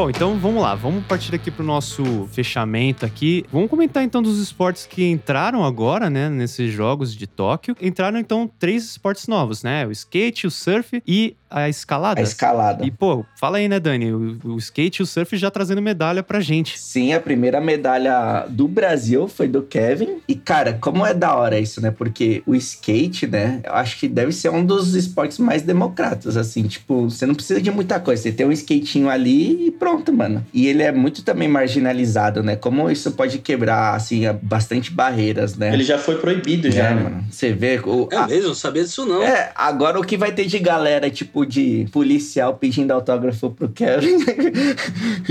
[0.00, 3.44] Bom, então vamos lá, vamos partir aqui pro nosso fechamento aqui.
[3.52, 7.76] Vamos comentar então dos esportes que entraram agora, né, nesses jogos de Tóquio.
[7.78, 9.86] Entraram então três esportes novos, né?
[9.86, 12.20] O skate, o surf e a escalada.
[12.20, 12.84] A escalada.
[12.86, 14.12] E pô, fala aí, né, Dani?
[14.12, 16.78] O, o skate e o surf já trazendo medalha pra gente.
[16.78, 20.18] Sim, a primeira medalha do Brasil foi do Kevin.
[20.28, 21.90] E, cara, como é da hora isso, né?
[21.90, 23.60] Porque o skate, né?
[23.64, 26.62] Eu acho que deve ser um dos esportes mais democratas, assim.
[26.64, 28.22] Tipo, você não precisa de muita coisa.
[28.22, 30.44] Você tem um skatinho ali e pronto, mano.
[30.52, 32.56] E ele é muito também marginalizado, né?
[32.56, 35.72] Como isso pode quebrar, assim, bastante barreiras, né?
[35.72, 37.02] Ele já foi proibido, É, já, né?
[37.02, 37.24] mano.
[37.30, 37.80] Você vê.
[37.84, 38.48] O, É a- mesmo?
[38.48, 39.22] Não sabia disso não.
[39.22, 44.18] é, agora o que vai ter de galera, tipo, de policial pedindo autógrafo pro Kevin,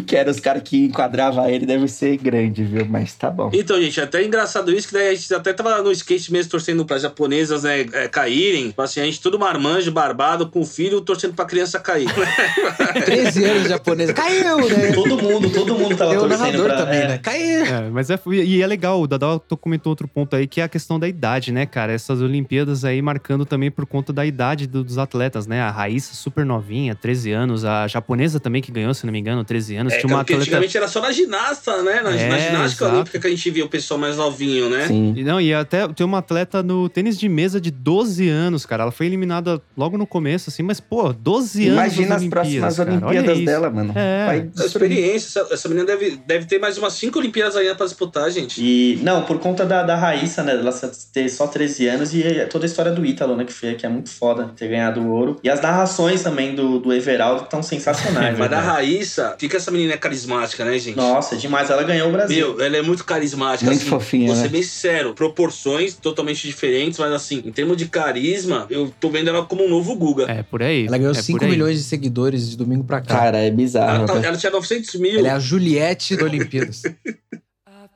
[0.06, 2.86] que eram os caras que enquadravam ele, deve ser grande, viu?
[2.86, 3.50] Mas tá bom.
[3.54, 6.52] Então, gente, é até engraçado isso, que daí a gente até tava no skate mesmo
[6.52, 8.70] torcendo para japonesas né, é, caírem.
[8.70, 12.08] Tipo Assim, a gente tudo marmanjo, barbado, com filho, torcendo pra criança cair.
[13.06, 14.12] 13 anos japonês.
[14.12, 14.92] Caiu, né?
[14.94, 16.78] Todo mundo, todo mundo tava o torcendo narrador pra...
[16.78, 17.08] também, é.
[17.08, 17.18] né?
[17.18, 17.66] Caiu.
[17.66, 20.70] É, mas é, e é legal, o Dadal comentou outro ponto aí, que é a
[20.70, 21.92] questão da idade, né, cara?
[21.92, 25.62] Essas Olimpíadas aí marcando também por conta da idade do- dos atletas, né?
[25.62, 29.44] A Raíssa super novinha, 13 anos, a japonesa também que ganhou, se não me engano,
[29.44, 29.94] 13 anos.
[29.94, 30.44] É, Tinha uma porque atleta.
[30.50, 32.02] antigamente era só na ginasta, né?
[32.02, 32.96] Na, É, na ginástica exato.
[32.96, 34.88] olímpica que a gente via o pessoal mais novinho, né?
[34.88, 35.14] Sim.
[35.18, 38.84] E Não, e até tem uma atleta no tênis de mesa de 12 anos, cara.
[38.84, 41.74] Ela foi eliminada logo no começo, assim, mas, pô, 12 anos.
[41.74, 42.92] Imagina as próximas cara.
[42.92, 43.94] Olimpíadas dela, mano.
[43.96, 44.26] É.
[44.26, 44.68] Vai A destruir.
[44.92, 48.62] experiência, essa, essa menina deve, deve ter mais umas cinco Olimpíadas ainda pra disputar, gente.
[48.64, 50.54] E, não, por conta da, da Raíssa, né?
[50.54, 50.72] Ela
[51.12, 53.44] ter só 13 anos e toda a história do Ítalo, né?
[53.44, 55.40] Que, foi, que é muito foda ter ganhado o ouro.
[55.44, 55.89] E as narrações
[56.24, 58.38] também do, do Everaldo estão sensacionais.
[58.38, 58.74] Mas né, da velho?
[58.74, 60.96] Raíssa, fica essa menina é carismática, né, gente?
[60.96, 61.70] Nossa, demais.
[61.70, 62.56] Ela ganhou o Brasil.
[62.56, 63.66] Meu, ela é muito carismática.
[63.70, 64.42] Muito assim, fofinha, Vou né?
[64.42, 69.30] ser bem sincero, proporções totalmente diferentes, mas assim, em termos de carisma, eu tô vendo
[69.30, 70.26] ela como um novo Guga.
[70.30, 70.88] É, por aí.
[70.88, 71.52] Ela ganhou é 5 por aí.
[71.52, 73.20] milhões de seguidores de domingo pra cá.
[73.20, 73.98] Cara, é bizarro.
[73.98, 74.28] Ela, tá- cara.
[74.28, 75.20] ela tinha 900 mil.
[75.20, 76.84] Ela é a Juliette da Olimpíadas.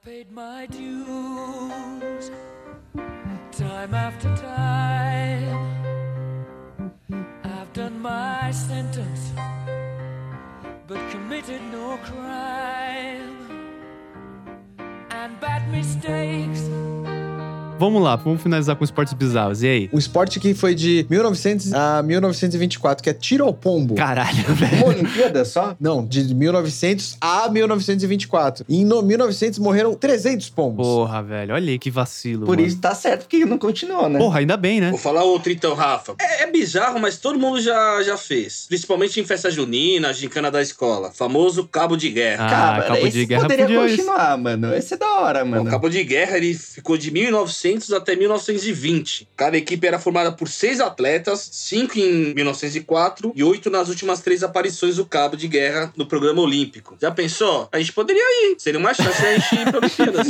[0.04, 2.30] Paid my dues
[3.56, 5.72] time after time.
[7.74, 9.32] Done my sentence,
[10.86, 13.49] but committed no crime.
[15.09, 16.69] And bad mistakes.
[17.84, 19.62] Vamos lá, vamos finalizar com esportes bizarros.
[19.62, 19.90] E aí?
[19.92, 23.96] o esporte que foi de 1900 a 1924, que é tiro ao pombo.
[23.96, 24.78] Caralho, velho.
[24.78, 25.76] Uma Olimpíada só?
[25.78, 28.66] Não, de 1900 a 1924.
[28.70, 30.88] E em no 1900 morreram 300 pombos.
[30.88, 31.54] Porra, velho.
[31.56, 32.46] Olha aí que vacilo.
[32.46, 32.66] Por mano.
[32.66, 34.18] isso tá certo que não continuou, né?
[34.18, 34.90] Porra, ainda bem, né?
[34.90, 36.16] Vou falar outro então, Rafa.
[36.22, 38.64] É, é bizarro, mas todo mundo já, já fez.
[38.70, 41.12] Principalmente em festa junina, gincana da escola.
[41.14, 42.46] Famoso cabo de guerra.
[42.46, 44.74] Ah, Cara, cabo esse de guerra poderia podia continuar, mano.
[44.74, 45.70] Esse é da hora, O mano.
[45.70, 49.28] cabo de guerra ele ficou de 1900 até 1920.
[49.36, 54.43] Cada equipe era formada por seis atletas, cinco em 1904 e oito nas últimas três
[54.43, 56.95] aparições do cabo de guerra no programa olímpico.
[57.01, 57.67] Já pensou?
[57.71, 58.21] A gente poderia
[58.51, 58.55] ir.
[58.59, 60.28] Seria uma chance de a gente ir pra Olimpíadas.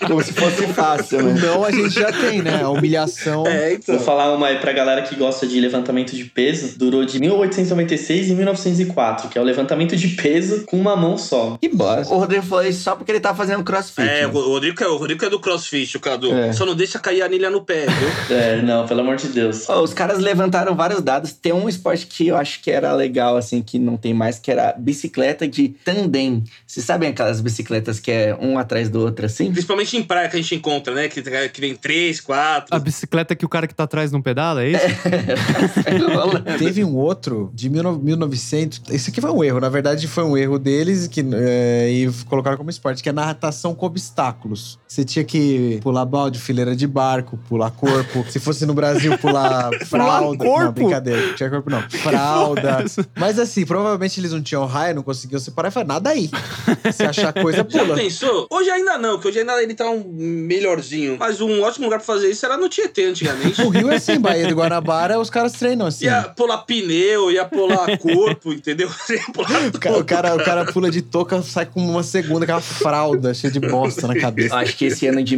[0.06, 1.40] Como se fosse fácil, né?
[1.42, 2.62] Não, a gente já tem, né?
[2.62, 3.46] A humilhação.
[3.46, 3.94] é, então.
[3.96, 6.78] Vou falar uma aí pra galera que gosta de levantamento de peso.
[6.78, 11.56] Durou de 1896 e 1904, que é o levantamento de peso com uma mão só.
[11.60, 12.12] Que bosta.
[12.12, 14.00] O Rodrigo falou isso só porque ele tá fazendo crossfit.
[14.08, 14.40] É, o né?
[14.40, 16.52] Rodrigo, é- o Rodrigo é do crossfit, o É.
[16.52, 18.06] Só não deixa cair a anilha no pé, viu?
[18.36, 19.68] É, não, pelo amor de Deus.
[19.68, 21.32] Ó, os caras levantaram vários dados.
[21.32, 24.50] Tem um esporte que eu acho que era legal, assim, que não tem mais, que
[24.50, 26.44] era bicicleta de tandem.
[26.66, 29.50] Vocês sabem aquelas bicicletas que é um atrás do outro, assim?
[29.50, 31.08] Principalmente em praia que a gente encontra, né?
[31.08, 32.74] Que, que vem três, quatro.
[32.74, 34.84] A bicicleta que o cara que tá atrás não pedala, é isso?
[36.58, 38.82] Teve um outro de 19- 1900.
[38.90, 39.60] Esse aqui foi um erro.
[39.60, 43.74] Na verdade, foi um erro deles que, é, e colocaram como esporte, que é natação
[43.74, 44.78] com obstáculos.
[44.86, 48.24] Você tinha que pular balde, fileira de barco, pular corpo.
[48.30, 50.26] Se fosse no Brasil, pular fralda.
[50.26, 50.72] Não, corpo?
[50.72, 51.26] brincadeira.
[51.26, 51.82] Não tinha corpo, não.
[51.90, 52.84] Fralda.
[53.16, 55.68] Mas assim, provavelmente eles não tinham raio, não conseguiam separar.
[55.68, 56.30] E falaram, nada aí.
[56.92, 57.94] Se achar coisa, Já pula.
[57.96, 58.46] pensou?
[58.50, 60.04] Hoje ainda não, que hoje ainda ele tá um
[60.46, 61.16] melhorzinho.
[61.18, 63.60] Mas um ótimo lugar pra fazer isso era no Tietê antigamente.
[63.62, 66.06] O Rio é assim, Bahia do Guanabara, os caras treinam assim.
[66.06, 68.88] Ia pular pneu, ia pular corpo, entendeu?
[69.08, 72.44] Ia pular O cara, o, cara, o cara pula de touca, sai com uma segunda,
[72.44, 74.54] aquela fralda cheia de bosta na cabeça.
[74.56, 75.36] acho que esse ano de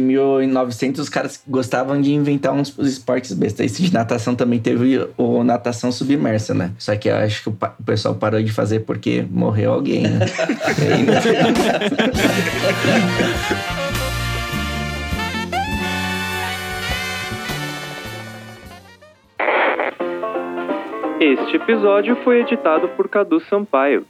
[0.49, 3.65] 1900 os caras gostavam de inventar uns esportes bestas.
[3.65, 6.71] Esse de natação também teve o natação submersa, né?
[6.77, 10.19] Só que eu acho que o, o pessoal parou de fazer porque morreu alguém, né?
[12.79, 12.99] Né?
[21.19, 24.05] Este episódio foi editado por Cadu Sampaio.